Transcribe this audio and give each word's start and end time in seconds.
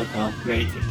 episode 0.00 0.18
of 0.20 0.46
Rating. 0.46 0.82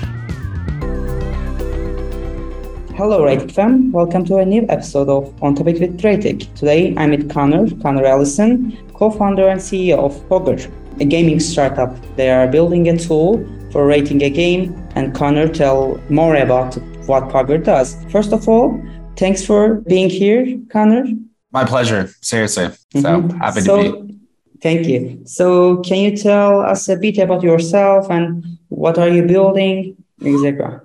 Hello, 2.95 3.21
Ratic 3.21 3.51
fam. 3.51 3.91
Welcome 3.91 4.25
to 4.25 4.37
a 4.37 4.45
new 4.45 4.65
episode 4.69 5.09
of 5.09 5.33
On 5.41 5.55
Topic 5.55 5.79
with 5.79 5.99
Ratic. 6.01 6.53
Today, 6.53 6.93
I'm 6.97 7.11
with 7.11 7.29
Connor, 7.29 7.69
Connor 7.81 8.05
Ellison, 8.05 8.77
co-founder 8.93 9.47
and 9.47 9.59
CEO 9.59 9.97
of 9.97 10.13
POGR, 10.29 10.71
a 10.99 11.05
gaming 11.05 11.39
startup. 11.39 11.95
They 12.17 12.29
are 12.29 12.47
building 12.47 12.89
a 12.89 12.97
tool 12.97 13.43
for 13.71 13.87
rating 13.87 14.21
a 14.21 14.29
game, 14.29 14.75
and 14.95 15.15
Connor 15.15 15.47
tell 15.47 15.99
more 16.09 16.35
about 16.35 16.75
what 17.07 17.29
POGR 17.29 17.63
does. 17.63 17.95
First 18.11 18.33
of 18.33 18.47
all, 18.47 18.79
thanks 19.15 19.45
for 19.45 19.75
being 19.87 20.09
here, 20.09 20.59
Connor. 20.69 21.05
My 21.51 21.63
pleasure. 21.63 22.09
Seriously. 22.21 22.67
So 22.93 22.99
mm-hmm. 23.01 23.37
happy 23.37 23.61
so, 23.61 23.83
to 23.83 24.03
be. 24.03 24.19
Thank 24.61 24.87
you. 24.87 25.21
So, 25.25 25.77
can 25.77 25.97
you 25.99 26.17
tell 26.17 26.59
us 26.59 26.89
a 26.89 26.97
bit 26.97 27.17
about 27.17 27.43
yourself 27.43 28.11
and 28.11 28.58
what 28.69 28.97
are 28.97 29.09
you 29.09 29.23
building, 29.23 29.97
etc.? 30.21 30.81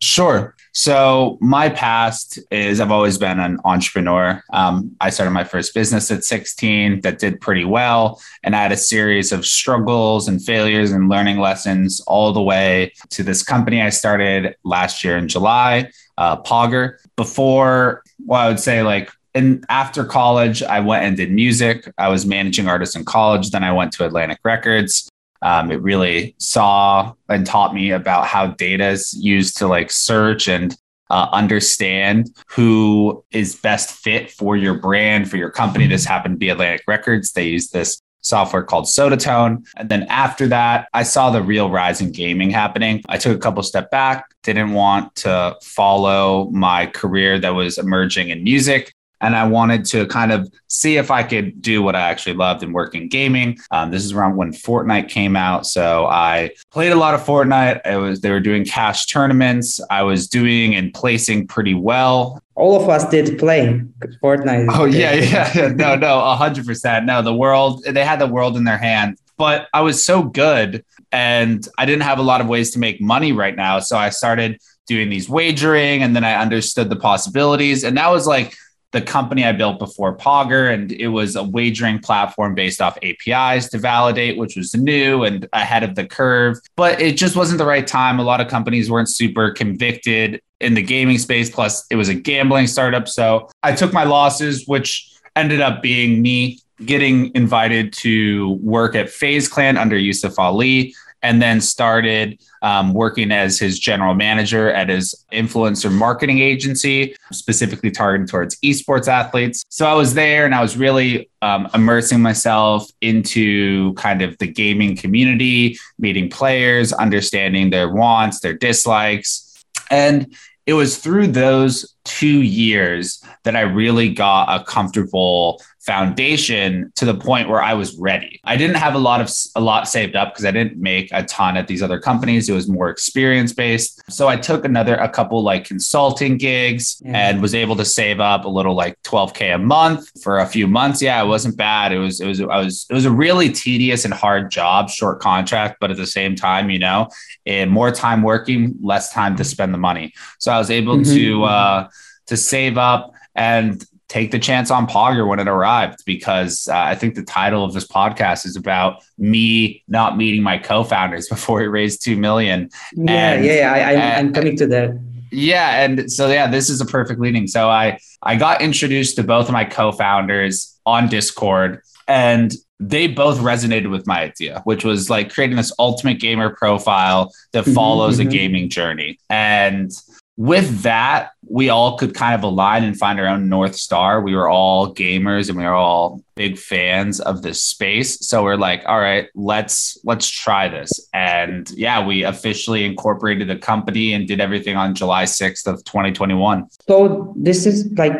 Sure. 0.00 0.54
So 0.72 1.38
my 1.40 1.68
past 1.68 2.38
is 2.50 2.80
I've 2.80 2.90
always 2.90 3.16
been 3.16 3.38
an 3.38 3.58
entrepreneur. 3.64 4.42
Um, 4.52 4.96
I 5.00 5.10
started 5.10 5.30
my 5.30 5.44
first 5.44 5.72
business 5.72 6.10
at 6.10 6.24
16 6.24 7.02
that 7.02 7.20
did 7.20 7.40
pretty 7.40 7.64
well, 7.64 8.20
and 8.42 8.56
I 8.56 8.62
had 8.62 8.72
a 8.72 8.76
series 8.76 9.30
of 9.30 9.46
struggles 9.46 10.26
and 10.26 10.44
failures 10.44 10.90
and 10.90 11.08
learning 11.08 11.38
lessons 11.38 12.00
all 12.08 12.32
the 12.32 12.42
way 12.42 12.92
to 13.10 13.22
this 13.22 13.42
company 13.42 13.82
I 13.82 13.90
started 13.90 14.56
last 14.64 15.04
year 15.04 15.16
in 15.16 15.28
July, 15.28 15.90
uh, 16.18 16.42
POGR. 16.42 16.98
Before, 17.16 18.02
well, 18.26 18.40
I 18.40 18.48
would 18.48 18.60
say 18.60 18.82
like 18.82 19.10
and 19.36 19.64
after 19.68 20.04
college, 20.04 20.62
I 20.62 20.80
went 20.80 21.04
and 21.04 21.16
did 21.16 21.32
music. 21.32 21.92
I 21.98 22.08
was 22.08 22.24
managing 22.24 22.68
artists 22.68 22.94
in 22.94 23.04
college. 23.04 23.50
Then 23.50 23.64
I 23.64 23.72
went 23.72 23.92
to 23.94 24.06
Atlantic 24.06 24.38
Records. 24.44 25.08
Um, 25.44 25.70
it 25.70 25.80
really 25.82 26.34
saw 26.38 27.12
and 27.28 27.46
taught 27.46 27.74
me 27.74 27.90
about 27.90 28.26
how 28.26 28.48
data 28.48 28.88
is 28.88 29.14
used 29.14 29.58
to 29.58 29.66
like 29.66 29.90
search 29.90 30.48
and 30.48 30.74
uh, 31.10 31.28
understand 31.32 32.34
who 32.48 33.22
is 33.30 33.54
best 33.54 33.90
fit 33.90 34.30
for 34.30 34.56
your 34.56 34.74
brand, 34.74 35.30
for 35.30 35.36
your 35.36 35.50
company. 35.50 35.86
This 35.86 36.06
happened 36.06 36.36
to 36.36 36.38
be 36.38 36.48
Atlantic 36.48 36.82
Records. 36.88 37.32
They 37.32 37.48
use 37.48 37.68
this 37.68 38.00
software 38.22 38.62
called 38.62 38.86
Sodatone. 38.86 39.66
And 39.76 39.90
then 39.90 40.04
after 40.04 40.46
that, 40.48 40.88
I 40.94 41.02
saw 41.02 41.28
the 41.28 41.42
real 41.42 41.68
rise 41.68 42.00
in 42.00 42.10
gaming 42.10 42.48
happening. 42.48 43.02
I 43.06 43.18
took 43.18 43.36
a 43.36 43.40
couple 43.40 43.62
step 43.62 43.90
back, 43.90 44.24
didn't 44.42 44.72
want 44.72 45.14
to 45.16 45.56
follow 45.62 46.48
my 46.50 46.86
career 46.86 47.38
that 47.38 47.54
was 47.54 47.76
emerging 47.76 48.30
in 48.30 48.42
music 48.42 48.93
and 49.24 49.34
I 49.34 49.46
wanted 49.46 49.86
to 49.86 50.06
kind 50.06 50.32
of 50.32 50.52
see 50.68 50.98
if 50.98 51.10
I 51.10 51.22
could 51.22 51.62
do 51.62 51.82
what 51.82 51.96
I 51.96 52.02
actually 52.02 52.34
loved 52.34 52.62
and 52.62 52.74
work 52.74 52.94
in 52.94 53.08
gaming. 53.08 53.58
Um, 53.70 53.90
this 53.90 54.04
is 54.04 54.12
around 54.12 54.36
when 54.36 54.52
Fortnite 54.52 55.08
came 55.08 55.34
out, 55.34 55.66
so 55.66 56.06
I 56.06 56.50
played 56.70 56.92
a 56.92 56.96
lot 56.96 57.14
of 57.14 57.22
Fortnite. 57.22 57.80
It 57.86 57.96
was 57.96 58.20
they 58.20 58.30
were 58.30 58.40
doing 58.40 58.66
cash 58.66 59.06
tournaments. 59.06 59.80
I 59.90 60.02
was 60.02 60.28
doing 60.28 60.74
and 60.74 60.92
placing 60.92 61.46
pretty 61.46 61.72
well. 61.72 62.42
All 62.54 62.80
of 62.80 62.88
us 62.88 63.08
did 63.08 63.38
play 63.38 63.80
Fortnite. 64.22 64.68
Oh 64.70 64.84
yeah, 64.84 65.14
yeah, 65.14 65.50
yeah. 65.54 65.68
no, 65.74 65.96
no, 65.96 66.20
hundred 66.34 66.66
percent. 66.66 67.06
No, 67.06 67.22
the 67.22 67.34
world 67.34 67.82
they 67.84 68.04
had 68.04 68.20
the 68.20 68.26
world 68.26 68.58
in 68.58 68.64
their 68.64 68.78
hand, 68.78 69.18
but 69.38 69.68
I 69.72 69.80
was 69.80 70.04
so 70.04 70.22
good, 70.22 70.84
and 71.12 71.66
I 71.78 71.86
didn't 71.86 72.02
have 72.02 72.18
a 72.18 72.22
lot 72.22 72.42
of 72.42 72.46
ways 72.46 72.72
to 72.72 72.78
make 72.78 73.00
money 73.00 73.32
right 73.32 73.56
now. 73.56 73.78
So 73.78 73.96
I 73.96 74.10
started 74.10 74.60
doing 74.86 75.08
these 75.08 75.30
wagering, 75.30 76.02
and 76.02 76.14
then 76.14 76.24
I 76.24 76.34
understood 76.34 76.90
the 76.90 76.96
possibilities, 76.96 77.84
and 77.84 77.96
that 77.96 78.10
was 78.10 78.26
like 78.26 78.54
the 78.94 79.02
company 79.02 79.44
I 79.44 79.50
built 79.50 79.80
before 79.80 80.16
POGR, 80.16 80.72
and 80.72 80.92
it 80.92 81.08
was 81.08 81.34
a 81.34 81.42
wagering 81.42 81.98
platform 81.98 82.54
based 82.54 82.80
off 82.80 82.96
APIs 83.02 83.68
to 83.70 83.78
validate, 83.78 84.38
which 84.38 84.56
was 84.56 84.72
new 84.74 85.24
and 85.24 85.48
ahead 85.52 85.82
of 85.82 85.96
the 85.96 86.06
curve. 86.06 86.58
But 86.76 87.00
it 87.00 87.16
just 87.16 87.34
wasn't 87.34 87.58
the 87.58 87.66
right 87.66 87.86
time. 87.86 88.20
A 88.20 88.22
lot 88.22 88.40
of 88.40 88.46
companies 88.46 88.88
weren't 88.88 89.10
super 89.10 89.50
convicted 89.50 90.40
in 90.60 90.74
the 90.74 90.82
gaming 90.82 91.18
space. 91.18 91.50
Plus, 91.50 91.84
it 91.90 91.96
was 91.96 92.08
a 92.08 92.14
gambling 92.14 92.68
startup. 92.68 93.08
So 93.08 93.50
I 93.64 93.72
took 93.74 93.92
my 93.92 94.04
losses, 94.04 94.64
which 94.66 95.12
ended 95.34 95.60
up 95.60 95.82
being 95.82 96.22
me 96.22 96.60
getting 96.86 97.34
invited 97.34 97.92
to 97.94 98.52
work 98.62 98.94
at 98.94 99.10
FaZe 99.10 99.48
Clan 99.48 99.76
under 99.76 99.98
Yusuf 99.98 100.38
Ali 100.38 100.94
and 101.24 101.40
then 101.40 101.58
started 101.58 102.38
um, 102.60 102.92
working 102.92 103.32
as 103.32 103.58
his 103.58 103.78
general 103.78 104.14
manager 104.14 104.70
at 104.70 104.90
his 104.90 105.24
influencer 105.32 105.90
marketing 105.90 106.38
agency, 106.38 107.16
specifically 107.32 107.90
targeted 107.90 108.28
towards 108.28 108.60
esports 108.60 109.08
athletes. 109.08 109.64
So 109.70 109.86
I 109.86 109.94
was 109.94 110.12
there 110.12 110.44
and 110.44 110.54
I 110.54 110.60
was 110.60 110.76
really 110.76 111.30
um, 111.40 111.66
immersing 111.74 112.20
myself 112.20 112.90
into 113.00 113.94
kind 113.94 114.20
of 114.20 114.36
the 114.36 114.46
gaming 114.46 114.96
community, 114.96 115.78
meeting 115.98 116.28
players, 116.28 116.92
understanding 116.92 117.70
their 117.70 117.88
wants, 117.88 118.40
their 118.40 118.54
dislikes. 118.54 119.64
And 119.90 120.36
it 120.66 120.74
was 120.74 120.98
through 120.98 121.28
those 121.28 121.94
two 122.04 122.42
years 122.42 123.24
that 123.44 123.56
I 123.56 123.62
really 123.62 124.10
got 124.10 124.60
a 124.60 124.64
comfortable 124.64 125.62
foundation 125.86 126.90
to 126.96 127.04
the 127.04 127.14
point 127.14 127.48
where 127.48 127.62
I 127.62 127.74
was 127.74 127.96
ready. 127.98 128.40
I 128.44 128.56
didn't 128.56 128.76
have 128.76 128.94
a 128.94 128.98
lot 128.98 129.20
of 129.20 129.30
a 129.54 129.60
lot 129.60 129.86
saved 129.86 130.16
up 130.16 130.32
because 130.32 130.44
I 130.44 130.50
didn't 130.50 130.78
make 130.78 131.10
a 131.12 131.22
ton 131.24 131.56
at 131.56 131.66
these 131.66 131.82
other 131.82 132.00
companies. 132.00 132.48
It 132.48 132.54
was 132.54 132.68
more 132.68 132.88
experience 132.88 133.52
based. 133.52 134.02
So 134.10 134.26
I 134.26 134.36
took 134.36 134.64
another 134.64 134.94
a 134.94 135.08
couple 135.08 135.42
like 135.42 135.64
consulting 135.64 136.38
gigs 136.38 137.02
yeah. 137.04 137.28
and 137.28 137.42
was 137.42 137.54
able 137.54 137.76
to 137.76 137.84
save 137.84 138.18
up 138.18 138.46
a 138.46 138.48
little 138.48 138.74
like 138.74 139.00
12k 139.02 139.54
a 139.54 139.58
month 139.58 140.10
for 140.22 140.38
a 140.38 140.46
few 140.46 140.66
months. 140.66 141.02
Yeah, 141.02 141.22
it 141.22 141.26
wasn't 141.26 141.56
bad. 141.56 141.92
It 141.92 141.98
was 141.98 142.20
it 142.20 142.26
was 142.26 142.40
I 142.40 142.58
was 142.58 142.86
it 142.88 142.94
was 142.94 143.04
a 143.04 143.10
really 143.10 143.50
tedious 143.50 144.06
and 144.06 144.14
hard 144.14 144.50
job, 144.50 144.88
short 144.88 145.20
contract, 145.20 145.76
but 145.80 145.90
at 145.90 145.98
the 145.98 146.06
same 146.06 146.34
time, 146.34 146.70
you 146.70 146.78
know, 146.78 147.08
and 147.44 147.70
more 147.70 147.90
time 147.90 148.22
working, 148.22 148.74
less 148.82 149.12
time 149.12 149.36
to 149.36 149.44
spend 149.44 149.74
the 149.74 149.78
money. 149.78 150.14
So 150.38 150.50
I 150.50 150.58
was 150.58 150.70
able 150.70 150.96
mm-hmm. 150.96 151.14
to 151.14 151.44
uh 151.44 151.88
to 152.26 152.36
save 152.38 152.78
up 152.78 153.12
and 153.34 153.84
take 154.08 154.30
the 154.30 154.38
chance 154.38 154.70
on 154.70 154.86
POGR 154.86 155.26
when 155.26 155.38
it 155.38 155.48
arrived 155.48 156.04
because 156.04 156.68
uh, 156.68 156.76
I 156.76 156.94
think 156.94 157.14
the 157.14 157.22
title 157.22 157.64
of 157.64 157.72
this 157.72 157.86
podcast 157.86 158.46
is 158.46 158.56
about 158.56 159.02
me 159.18 159.82
not 159.88 160.16
meeting 160.16 160.42
my 160.42 160.58
co-founders 160.58 161.28
before 161.34 161.60
he 161.60 161.66
raised 161.66 162.04
two 162.04 162.16
million. 162.16 162.70
Yeah, 162.92 163.32
and, 163.32 163.44
yeah, 163.44 163.72
I, 163.72 163.92
am 164.18 164.32
coming 164.32 164.56
to 164.58 164.66
that. 164.68 165.00
Yeah, 165.30 165.82
and 165.82 166.10
so 166.12 166.28
yeah, 166.28 166.46
this 166.48 166.68
is 166.68 166.80
a 166.80 166.86
perfect 166.86 167.20
leading. 167.20 167.46
So 167.46 167.68
I 167.68 167.98
I 168.22 168.36
got 168.36 168.62
introduced 168.62 169.16
to 169.16 169.24
both 169.24 169.46
of 169.46 169.52
my 169.52 169.64
co-founders 169.64 170.78
on 170.86 171.08
Discord, 171.08 171.80
and 172.06 172.52
they 172.80 173.06
both 173.06 173.38
resonated 173.38 173.90
with 173.90 174.06
my 174.06 174.22
idea, 174.22 174.60
which 174.64 174.84
was 174.84 175.08
like 175.08 175.32
creating 175.32 175.56
this 175.56 175.72
ultimate 175.78 176.20
gamer 176.20 176.54
profile 176.54 177.32
that 177.52 177.64
mm-hmm, 177.64 177.74
follows 177.74 178.18
mm-hmm. 178.18 178.28
a 178.28 178.32
gaming 178.32 178.68
journey. 178.68 179.18
And 179.30 179.90
with 180.36 180.82
that, 180.82 181.30
we 181.48 181.68
all 181.68 181.96
could 181.96 182.14
kind 182.14 182.34
of 182.34 182.42
align 182.42 182.82
and 182.82 182.98
find 182.98 183.20
our 183.20 183.26
own 183.26 183.48
North 183.48 183.76
Star. 183.76 184.20
We 184.20 184.34
were 184.34 184.48
all 184.48 184.92
gamers 184.92 185.48
and 185.48 185.56
we 185.56 185.64
were 185.64 185.74
all 185.74 186.24
big 186.34 186.58
fans 186.58 187.20
of 187.20 187.42
this 187.42 187.62
space. 187.62 188.26
So 188.26 188.42
we're 188.42 188.56
like, 188.56 188.82
all 188.86 188.98
right, 188.98 189.28
let's 189.34 189.98
let's 190.04 190.28
try 190.28 190.68
this. 190.68 191.08
And 191.12 191.70
yeah, 191.70 192.04
we 192.04 192.24
officially 192.24 192.84
incorporated 192.84 193.48
the 193.48 193.56
company 193.56 194.14
and 194.14 194.26
did 194.26 194.40
everything 194.40 194.76
on 194.76 194.94
July 194.94 195.24
6th 195.24 195.66
of 195.66 195.84
2021. 195.84 196.66
So 196.88 197.32
this 197.36 197.66
is 197.66 197.90
like 197.92 198.16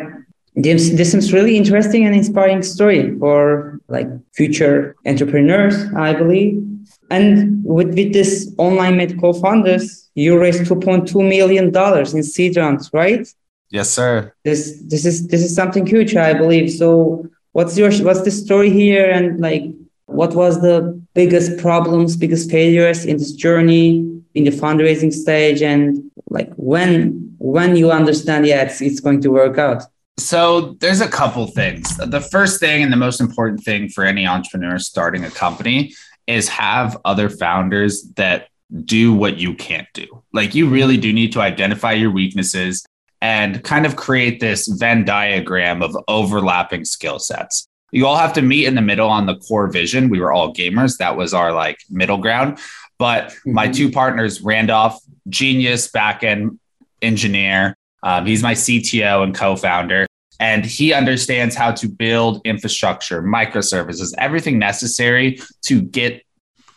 this, 0.55 0.91
this 0.91 1.11
seems 1.11 1.33
really 1.33 1.57
interesting 1.57 2.05
and 2.05 2.15
inspiring 2.15 2.63
story 2.63 3.17
for 3.19 3.79
like 3.87 4.07
future 4.33 4.95
entrepreneurs, 5.05 5.75
I 5.93 6.13
believe. 6.13 6.63
And 7.09 7.63
with, 7.63 7.89
with 7.89 8.13
this 8.13 8.53
online 8.57 8.97
med 8.97 9.19
co-founders, 9.19 10.09
you 10.15 10.39
raised 10.39 10.63
2.2 10.63 11.13
million 11.27 11.71
dollars 11.71 12.13
in 12.13 12.23
seed 12.23 12.57
rounds, 12.57 12.89
right? 12.93 13.27
Yes, 13.69 13.89
sir. 13.89 14.33
This 14.43 14.81
this 14.85 15.05
is 15.05 15.27
this 15.27 15.43
is 15.43 15.53
something 15.53 15.85
huge, 15.85 16.15
I 16.15 16.33
believe. 16.33 16.71
So, 16.71 17.27
what's 17.51 17.77
your 17.77 17.91
what's 18.03 18.21
the 18.21 18.31
story 18.31 18.69
here, 18.69 19.09
and 19.09 19.39
like, 19.41 19.65
what 20.05 20.33
was 20.33 20.61
the 20.61 21.01
biggest 21.13 21.57
problems, 21.57 22.15
biggest 22.15 22.49
failures 22.49 23.05
in 23.05 23.17
this 23.17 23.33
journey 23.33 24.09
in 24.33 24.43
the 24.45 24.51
fundraising 24.51 25.11
stage, 25.11 25.61
and 25.61 26.09
like 26.29 26.53
when 26.55 27.35
when 27.39 27.75
you 27.75 27.91
understand, 27.91 28.45
yeah, 28.47 28.63
it's 28.63 28.81
it's 28.81 28.99
going 28.99 29.21
to 29.21 29.29
work 29.29 29.57
out. 29.57 29.83
So 30.17 30.77
there's 30.79 31.01
a 31.01 31.07
couple 31.07 31.47
things. 31.47 31.97
The 31.97 32.21
first 32.21 32.59
thing 32.59 32.83
and 32.83 32.91
the 32.91 32.97
most 32.97 33.19
important 33.19 33.63
thing 33.63 33.89
for 33.89 34.03
any 34.03 34.25
entrepreneur 34.25 34.79
starting 34.79 35.25
a 35.25 35.29
company 35.29 35.93
is 36.25 36.47
have 36.49 36.97
other 37.05 37.29
founders 37.29 38.03
that 38.15 38.47
do 38.85 39.13
what 39.13 39.37
you 39.37 39.53
can't 39.53 39.87
do. 39.93 40.23
Like 40.33 40.55
you 40.55 40.67
really 40.67 40.97
do 40.97 41.13
need 41.13 41.31
to 41.33 41.41
identify 41.41 41.91
your 41.93 42.11
weaknesses 42.11 42.85
and 43.21 43.63
kind 43.63 43.85
of 43.85 43.95
create 43.95 44.39
this 44.39 44.67
Venn 44.67 45.05
diagram 45.05 45.81
of 45.81 45.97
overlapping 46.07 46.85
skill 46.85 47.19
sets. 47.19 47.67
You 47.91 48.07
all 48.07 48.17
have 48.17 48.33
to 48.33 48.41
meet 48.41 48.65
in 48.65 48.75
the 48.75 48.81
middle 48.81 49.09
on 49.09 49.25
the 49.25 49.37
core 49.37 49.67
vision. 49.67 50.09
We 50.09 50.19
were 50.19 50.33
all 50.33 50.53
gamers. 50.53 50.97
That 50.97 51.15
was 51.15 51.33
our 51.33 51.51
like 51.51 51.77
middle 51.89 52.17
ground. 52.17 52.59
But 52.97 53.29
mm-hmm. 53.29 53.53
my 53.53 53.67
two 53.67 53.91
partners, 53.91 54.41
Randolph, 54.41 54.99
genius 55.29 55.89
backend 55.89 56.57
engineer. 57.01 57.77
Um, 58.05 58.25
he's 58.25 58.41
my 58.41 58.53
CTO 58.53 59.23
and 59.23 59.35
co-founder 59.35 60.07
and 60.39 60.65
he 60.65 60.93
understands 60.93 61.55
how 61.55 61.71
to 61.71 61.87
build 61.87 62.41
infrastructure, 62.45 63.21
microservices, 63.21 64.13
everything 64.17 64.59
necessary 64.59 65.39
to 65.63 65.81
get 65.81 66.21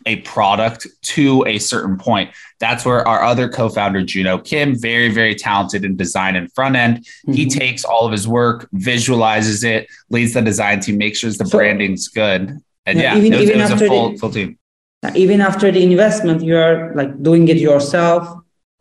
a 0.06 0.16
product 0.20 0.86
to 1.02 1.44
a 1.46 1.58
certain 1.58 1.98
point. 1.98 2.30
That's 2.60 2.84
where 2.84 3.06
our 3.06 3.22
other 3.22 3.48
co-founder 3.48 4.04
Juno 4.04 4.38
Kim, 4.38 4.78
very 4.78 5.10
very 5.10 5.34
talented 5.34 5.84
in 5.84 5.96
design 5.96 6.34
and 6.36 6.50
front 6.52 6.76
end, 6.76 6.98
mm-hmm. 6.98 7.32
he 7.32 7.46
takes 7.46 7.84
all 7.84 8.06
of 8.06 8.12
his 8.12 8.26
work, 8.26 8.68
visualizes 8.72 9.64
it, 9.64 9.86
leads 10.08 10.32
the 10.32 10.42
design 10.42 10.80
team, 10.80 10.96
makes 10.96 11.18
sure 11.18 11.30
the 11.30 11.44
so, 11.44 11.58
branding's 11.58 12.08
good, 12.08 12.58
and 12.86 12.98
yeah, 12.98 13.14
yeah 13.14 13.18
even, 13.18 13.32
it 13.32 13.36
was, 13.36 13.48
even 13.48 13.60
it 13.60 13.62
was 13.62 13.72
after 13.72 13.84
a 13.84 13.88
full, 13.88 14.12
the, 14.12 14.18
full 14.18 14.30
team. 14.30 14.58
Even 15.14 15.40
after 15.40 15.70
the 15.70 15.82
investment, 15.82 16.42
you 16.42 16.56
are 16.56 16.94
like 16.94 17.22
doing 17.22 17.46
it 17.48 17.58
yourself 17.58 18.28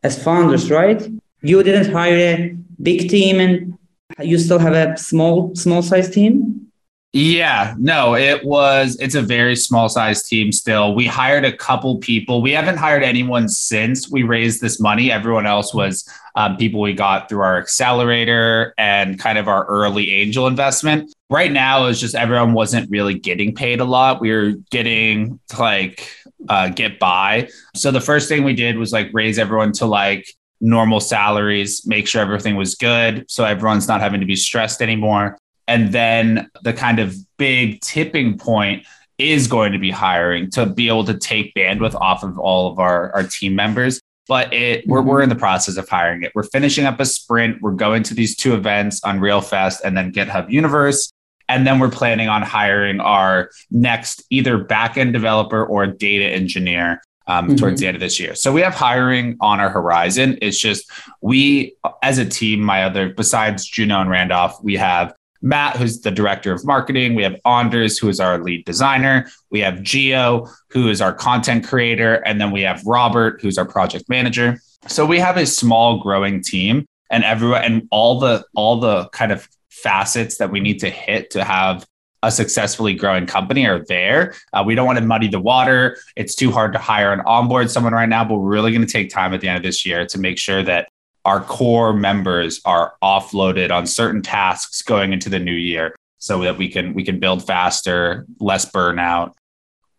as 0.04 0.22
founders, 0.24 0.72
right? 0.72 1.02
You 1.42 1.62
didn't 1.64 1.92
hire 1.92 2.16
a 2.16 2.58
big 2.82 3.10
team, 3.10 3.40
and 3.40 3.78
you 4.20 4.38
still 4.38 4.60
have 4.60 4.74
a 4.74 4.98
small 4.98 5.56
small 5.56 5.82
size 5.82 6.10
team. 6.10 6.68
Yeah, 7.14 7.74
no, 7.80 8.16
it 8.16 8.44
was, 8.46 8.98
it's 9.00 9.16
a 9.16 9.22
very 9.22 9.56
small 9.56 9.88
size 9.90 10.22
team 10.24 10.52
still. 10.52 10.94
We 10.94 11.08
hired 11.08 11.46
a 11.46 11.56
couple 11.56 11.98
people. 11.98 12.42
We 12.42 12.52
haven't 12.52 12.78
hired 12.78 13.02
anyone 13.02 13.48
since 13.48 14.12
we 14.12 14.24
raised 14.24 14.62
this 14.62 14.80
money. 14.80 15.12
Everyone 15.12 15.48
else 15.48 15.74
was 15.74 16.08
um, 16.36 16.58
people 16.58 16.82
we 16.82 16.94
got 16.94 17.28
through 17.28 17.42
our 17.42 17.58
accelerator 17.58 18.74
and 18.78 19.18
kind 19.18 19.38
of 19.38 19.48
our 19.48 19.66
early 19.66 20.14
angel 20.14 20.48
investment. 20.48 21.12
Right 21.30 21.52
now, 21.52 21.88
it's 21.88 22.00
just 22.00 22.14
everyone 22.14 22.54
wasn't 22.54 22.92
really 22.92 23.18
getting 23.18 23.56
paid 23.56 23.80
a 23.80 23.86
lot. 23.86 24.22
We 24.22 24.32
were 24.32 24.52
getting 24.70 25.40
like, 25.58 26.08
uh, 26.50 26.70
get 26.70 27.00
by. 27.00 27.50
So 27.74 27.90
the 27.90 28.02
first 28.02 28.30
thing 28.30 28.44
we 28.44 28.54
did 28.54 28.78
was 28.78 28.92
like 28.92 29.10
raise 29.12 29.40
everyone 29.40 29.72
to 29.74 29.86
like 29.86 30.28
normal 30.60 31.00
salaries, 31.00 31.86
make 31.86 32.08
sure 32.08 32.22
everything 32.22 32.56
was 32.56 32.76
good. 32.76 33.26
So 33.30 33.44
everyone's 33.44 33.88
not 33.88 34.02
having 34.02 34.20
to 34.20 34.26
be 34.26 34.36
stressed 34.36 34.82
anymore. 34.82 35.38
And 35.68 35.92
then 35.92 36.50
the 36.64 36.74
kind 36.74 37.00
of 37.00 37.16
big 37.38 37.82
tipping 37.82 38.38
point 38.38 38.86
is 39.18 39.48
going 39.48 39.74
to 39.74 39.80
be 39.80 39.92
hiring 39.92 40.50
to 40.52 40.66
be 40.66 40.88
able 40.88 41.04
to 41.06 41.18
take 41.18 41.54
bandwidth 41.56 41.96
off 41.96 42.24
of 42.24 42.38
all 42.38 42.72
of 42.72 42.80
our, 42.80 43.12
our 43.14 43.24
team 43.24 43.56
members. 43.56 44.00
But 44.28 44.54
it 44.54 44.86
we're, 44.88 45.02
we're 45.02 45.22
in 45.22 45.30
the 45.30 45.36
process 45.36 45.78
of 45.78 45.88
hiring 45.88 46.24
it. 46.24 46.32
We're 46.36 46.44
finishing 46.44 46.86
up 46.86 47.00
a 47.00 47.06
sprint. 47.06 47.62
We're 47.62 47.72
going 47.72 48.04
to 48.04 48.14
these 48.14 48.36
two 48.36 48.54
events 48.54 49.02
Unreal 49.04 49.42
Fest 49.42 49.82
and 49.84 49.98
then 49.98 50.12
GitHub 50.12 50.52
Universe. 50.52 51.12
And 51.50 51.66
then 51.66 51.80
we're 51.80 51.90
planning 51.90 52.28
on 52.28 52.42
hiring 52.42 53.00
our 53.00 53.52
next 53.72 54.24
either 54.30 54.62
backend 54.62 55.14
developer 55.14 55.66
or 55.66 55.88
data 55.88 56.26
engineer 56.26 57.02
um, 57.28 57.48
mm-hmm. 57.48 57.56
towards 57.56 57.80
the 57.80 57.88
end 57.88 57.96
of 57.96 58.02
this 58.02 58.20
year. 58.20 58.36
So 58.36 58.52
we 58.52 58.62
have 58.62 58.74
hiring 58.74 59.38
on 59.40 59.60
our 59.60 59.70
horizon. 59.70 60.38
It's 60.42 60.60
just 60.60 60.90
we, 61.22 61.76
as 62.02 62.18
a 62.18 62.26
team, 62.26 62.62
my 62.62 62.84
other, 62.84 63.14
besides 63.14 63.66
Juno 63.66 64.02
and 64.02 64.10
Randolph, 64.10 64.58
we 64.64 64.76
have 64.76 65.14
Matt, 65.42 65.78
who's 65.78 66.02
the 66.02 66.12
director 66.12 66.52
of 66.52 66.66
marketing. 66.66 67.14
We 67.14 67.24
have 67.24 67.36
Anders, 67.46 67.98
who 67.98 68.10
is 68.10 68.20
our 68.20 68.40
lead 68.40 68.66
designer. 68.66 69.30
We 69.52 69.60
have 69.60 69.84
Geo, 69.84 70.48
who 70.70 70.90
is 70.90 71.00
our 71.00 71.14
content 71.14 71.68
creator. 71.68 72.16
And 72.26 72.42
then 72.42 72.52
we 72.52 72.62
have 72.64 72.84
Robert, 72.86 73.42
who's 73.42 73.58
our 73.58 73.66
project 73.66 74.10
manager. 74.10 74.60
So 74.88 75.06
we 75.06 75.20
have 75.20 75.38
a 75.38 75.46
small 75.46 76.00
growing 76.02 76.42
team 76.42 76.86
and 77.12 77.24
everyone 77.24 77.64
and 77.64 77.88
all 77.92 78.20
the 78.20 78.46
all 78.56 78.80
the 78.80 79.10
kind 79.10 79.32
of 79.32 79.48
facets 79.70 80.38
that 80.38 80.52
we 80.52 80.60
need 80.60 80.80
to 80.80 80.90
hit 80.90 81.32
to 81.32 81.44
have 81.44 81.86
a 82.24 82.32
successfully 82.32 82.94
growing 82.94 83.26
company 83.26 83.68
are 83.68 83.84
there. 83.86 84.34
Uh, 84.54 84.64
we 84.66 84.76
don't 84.76 84.88
want 84.88 84.98
to 85.00 85.06
muddy 85.06 85.28
the 85.28 85.40
water. 85.40 85.98
It's 86.16 86.36
too 86.36 86.52
hard 86.52 86.74
to 86.74 86.80
hire 86.80 87.14
and 87.14 87.22
onboard 87.26 87.70
someone 87.70 87.94
right 87.94 88.10
now, 88.10 88.24
but 88.24 88.38
we're 88.38 88.50
really 88.50 88.72
going 88.72 88.86
to 88.86 88.92
take 88.92 89.10
time 89.10 89.34
at 89.34 89.42
the 89.42 89.48
end 89.48 89.58
of 89.58 89.64
this 89.64 89.86
year 89.86 90.06
to 90.08 90.20
make 90.20 90.38
sure 90.38 90.64
that 90.64 90.90
our 91.26 91.42
core 91.42 91.94
members 91.94 92.62
are 92.66 92.96
offloaded 93.04 93.70
on 93.70 93.86
certain 93.86 94.22
tasks 94.22 94.82
going 94.82 95.12
into 95.12 95.30
the 95.30 95.40
new 95.40 95.52
year 95.52 95.94
so 96.18 96.42
that 96.42 96.58
we 96.58 96.70
can 96.70 96.94
we 96.94 97.04
can 97.04 97.20
build 97.20 97.46
faster 97.46 98.26
less 98.40 98.66
burnout 98.72 99.34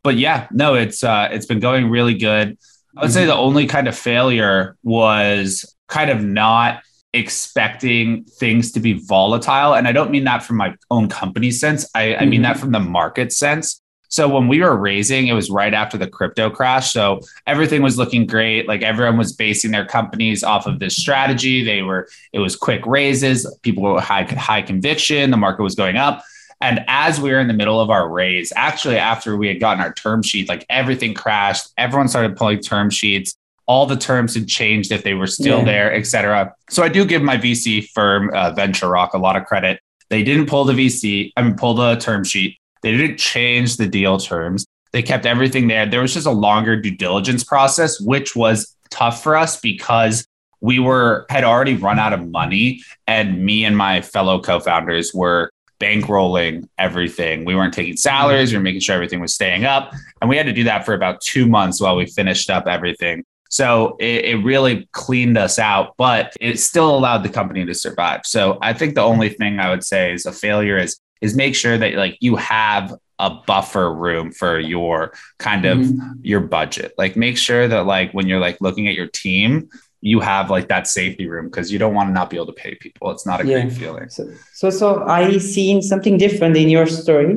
but 0.03 0.17
yeah 0.17 0.49
no 0.51 0.75
it's 0.75 1.05
uh 1.05 1.29
it's 1.31 1.47
been 1.47 1.61
going 1.61 1.91
really 1.91 2.15
good 2.15 2.59
i 2.97 3.03
would 3.03 3.11
mm-hmm. 3.11 3.13
say 3.13 3.27
the 3.27 3.35
only 3.35 3.67
kind 3.67 3.87
of 3.87 3.97
failure 3.97 4.77
was 4.83 5.77
kind 5.87 6.11
of 6.11 6.25
not 6.25 6.83
expecting 7.15 8.25
things 8.25 8.73
to 8.73 8.81
be 8.81 8.93
volatile 8.93 9.75
and 9.75 9.89
i 9.89 9.93
don't 9.93 10.11
mean 10.11 10.25
that 10.25 10.43
from 10.43 10.57
my 10.57 10.75
own 10.91 11.09
company 11.09 11.51
sense 11.51 11.89
i, 11.95 12.09
mm-hmm. 12.09 12.23
I 12.23 12.27
mean 12.27 12.43
that 12.43 12.53
mm-hmm. 12.53 12.61
from 12.61 12.73
the 12.73 12.81
market 12.81 13.33
sense 13.33 13.81
so 14.09 14.27
when 14.27 14.49
we 14.49 14.61
were 14.61 14.77
raising, 14.77 15.29
it 15.29 15.35
was 15.35 15.51
right 15.51 15.73
after 15.73 15.99
the 15.99 16.09
crypto 16.09 16.49
crash. 16.51 16.93
So 16.93 17.21
everything 17.47 17.83
was 17.83 17.99
looking 17.99 18.27
great. 18.27 18.67
Like 18.67 18.83
everyone 18.83 19.19
was 19.19 19.33
basing 19.35 19.71
their 19.71 19.85
companies 19.85 20.43
off 20.43 20.67
of 20.67 20.79
this 20.79 20.97
strategy. 20.97 21.63
They 21.63 21.83
were, 21.83 22.09
it 22.33 22.39
was 22.39 22.57
quick 22.57 22.87
raises. 22.87 23.47
People 23.63 23.83
were 23.83 24.01
high, 24.01 24.25
high 24.25 24.63
conviction. 24.63 25.31
The 25.31 25.37
market 25.37 25.63
was 25.63 25.75
going 25.75 25.97
up. 25.97 26.25
And 26.61 26.85
as 26.89 27.21
we 27.21 27.31
were 27.31 27.39
in 27.39 27.47
the 27.47 27.55
middle 27.55 27.81
of 27.81 27.91
our 27.91 28.09
raise, 28.09 28.53
actually 28.57 28.97
after 28.97 29.37
we 29.37 29.47
had 29.47 29.61
gotten 29.61 29.83
our 29.83 29.93
term 29.93 30.23
sheet, 30.23 30.49
like 30.49 30.67
everything 30.69 31.15
crashed. 31.15 31.69
Everyone 31.77 32.09
started 32.09 32.37
pulling 32.37 32.61
term 32.61 32.91
sheets. 32.91 33.37
All 33.69 33.87
the 33.87 33.97
terms 33.97 34.35
had 34.35 34.49
changed 34.49 34.91
if 34.91 35.05
they 35.05 35.15
were 35.15 35.29
still 35.29 35.59
yeah. 35.59 35.65
there, 35.65 35.95
et 35.95 36.07
cetera. 36.07 36.53
So 36.71 36.83
I 36.83 36.89
do 36.89 37.05
give 37.05 37.23
my 37.23 37.37
VC 37.37 37.89
firm, 37.91 38.31
uh, 38.35 38.51
Venture 38.51 38.89
Rock, 38.89 39.15
a 39.15 39.19
lot 39.19 39.37
of 39.37 39.45
credit. 39.45 39.81
They 40.09 40.25
didn't 40.25 40.47
pull 40.47 40.65
the 40.65 40.73
VC, 40.73 41.33
I 41.37 41.43
mean, 41.43 41.55
pull 41.55 41.75
the 41.75 41.95
term 41.97 42.25
sheet 42.25 42.59
they 42.83 42.97
didn't 42.97 43.19
change 43.19 43.77
the 43.77 43.87
deal 43.87 44.19
terms. 44.19 44.67
They 44.93 45.03
kept 45.03 45.27
everything 45.27 45.69
there. 45.69 45.87
There 45.87 46.01
was 46.01 46.15
just 46.15 46.27
a 46.27 46.33
longer 46.33 46.81
due 46.81 46.97
diligence 46.97 47.45
process, 47.45 48.01
which 48.01 48.35
was 48.35 48.75
tough 48.91 49.23
for 49.23 49.37
us 49.37 49.61
because 49.61 50.27
we 50.61 50.79
were 50.79 51.27
had 51.29 51.45
already 51.45 51.75
run 51.75 51.99
out 51.99 52.13
of 52.13 52.29
money 52.29 52.83
and 53.07 53.45
me 53.45 53.65
and 53.65 53.77
my 53.77 54.01
fellow 54.01 54.41
co-founders 54.41 55.13
were 55.15 55.51
bankrolling 55.79 56.69
everything. 56.79 57.45
We 57.45 57.55
weren't 57.55 57.75
taking 57.75 57.97
salaries, 57.97 58.51
we 58.51 58.59
were 58.59 58.63
making 58.63 58.81
sure 58.81 58.95
everything 58.95 59.21
was 59.21 59.35
staying 59.35 59.65
up. 59.65 59.93
And 60.21 60.29
we 60.29 60.37
had 60.37 60.47
to 60.47 60.53
do 60.53 60.65
that 60.65 60.85
for 60.85 60.95
about 60.95 61.21
two 61.21 61.47
months 61.47 61.81
while 61.81 61.95
we 61.95 62.07
finished 62.07 62.51
up 62.51 62.67
everything. 62.67 63.25
So 63.49 63.97
it, 63.99 64.25
it, 64.25 64.37
really 64.45 64.89
cleaned 64.93 65.39
us 65.39 65.59
out, 65.59 65.95
but 65.97 66.35
it 66.41 66.59
still 66.61 66.95
allowed 66.95 67.23
the 67.23 67.31
company 67.31 67.65
to 67.65 67.75
survive. 67.75 68.21
So 68.25 68.59
I 68.61 68.73
think 68.73 68.95
the 68.95 69.01
only 69.03 69.31
thing 69.31 69.59
I 69.59 69.71
would 69.71 69.85
say 69.85 70.13
is 70.13 70.27
a 70.27 70.33
failure 70.33 70.77
is 70.77 71.01
is 71.21 71.35
make 71.35 71.55
sure 71.55 71.77
that 71.77 71.95
like 71.95 72.17
you 72.21 72.37
have 72.37 72.95
a 73.19 73.31
buffer 73.31 73.93
room 73.93 74.31
for 74.31 74.61
your 74.61 75.13
kind 75.39 75.65
of 75.65 75.79
mm-hmm. 75.79 76.13
your 76.23 76.41
budget. 76.41 76.93
Like 76.99 77.17
make 77.17 77.37
sure 77.37 77.67
that 77.67 77.87
like 77.87 78.13
when 78.13 78.29
you're 78.29 78.39
like 78.39 78.61
looking 78.61 78.87
at 78.87 78.95
your 78.95 79.09
team, 79.09 79.69
you 80.01 80.21
have 80.21 80.51
like 80.51 80.69
that 80.69 80.87
safety 80.87 81.27
room 81.29 81.47
because 81.47 81.73
you 81.73 81.79
don't 81.79 81.95
want 81.95 82.09
to 82.09 82.13
not 82.13 82.31
be 82.31 82.37
able 82.37 82.47
to 82.47 82.53
pay 82.53 82.75
people. 82.77 83.11
It's 83.11 83.27
not 83.27 83.41
a 83.41 83.47
yeah. 83.47 83.63
great 83.63 83.73
feeling. 83.73 84.09
So, 84.09 84.31
so, 84.55 84.71
so 84.71 85.05
I 85.05 85.39
seen 85.39 85.83
something 85.83 86.19
different 86.19 86.57
in 86.57 86.69
your 86.69 86.87
story. 86.87 87.37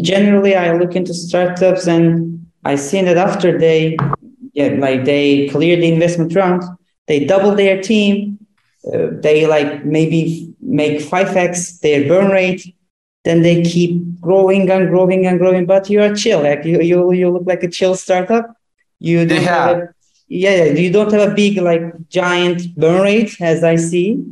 Generally, 0.00 0.54
I 0.54 0.72
look 0.74 0.94
into 0.94 1.12
startups 1.12 1.88
and 1.88 2.46
I 2.64 2.76
seen 2.76 3.06
that 3.06 3.16
after 3.16 3.58
they, 3.58 3.96
yeah, 4.58 4.70
like 4.86 5.04
they 5.04 5.48
cleared 5.48 5.80
the 5.82 5.92
investment 5.92 6.34
round, 6.34 6.62
they 7.06 7.24
double 7.24 7.54
their 7.54 7.80
team. 7.80 8.38
Uh, 8.86 9.08
they 9.26 9.46
like 9.46 9.84
maybe 9.84 10.54
make 10.60 11.00
5x 11.00 11.80
their 11.80 12.06
burn 12.08 12.30
rate 12.30 12.74
then 13.28 13.42
they 13.42 13.62
keep 13.62 14.20
growing 14.20 14.70
and 14.70 14.88
growing 14.88 15.26
and 15.26 15.38
growing. 15.38 15.66
But 15.66 15.90
you 15.90 16.00
are 16.02 16.14
chill. 16.14 16.42
Like 16.42 16.64
you, 16.64 16.80
you, 16.80 17.12
you 17.12 17.30
look 17.30 17.44
like 17.46 17.62
a 17.62 17.68
chill 17.68 17.94
startup. 17.94 18.56
You 18.98 19.26
don't 19.26 19.42
yeah. 19.42 19.66
have 19.66 19.76
a, 19.76 19.94
yeah, 20.28 20.64
you 20.64 20.90
don't 20.90 21.12
have 21.12 21.32
a 21.32 21.34
big 21.34 21.58
like 21.58 22.08
giant 22.08 22.74
burn 22.74 23.02
rate 23.02 23.38
as 23.40 23.62
I 23.62 23.76
see. 23.76 24.24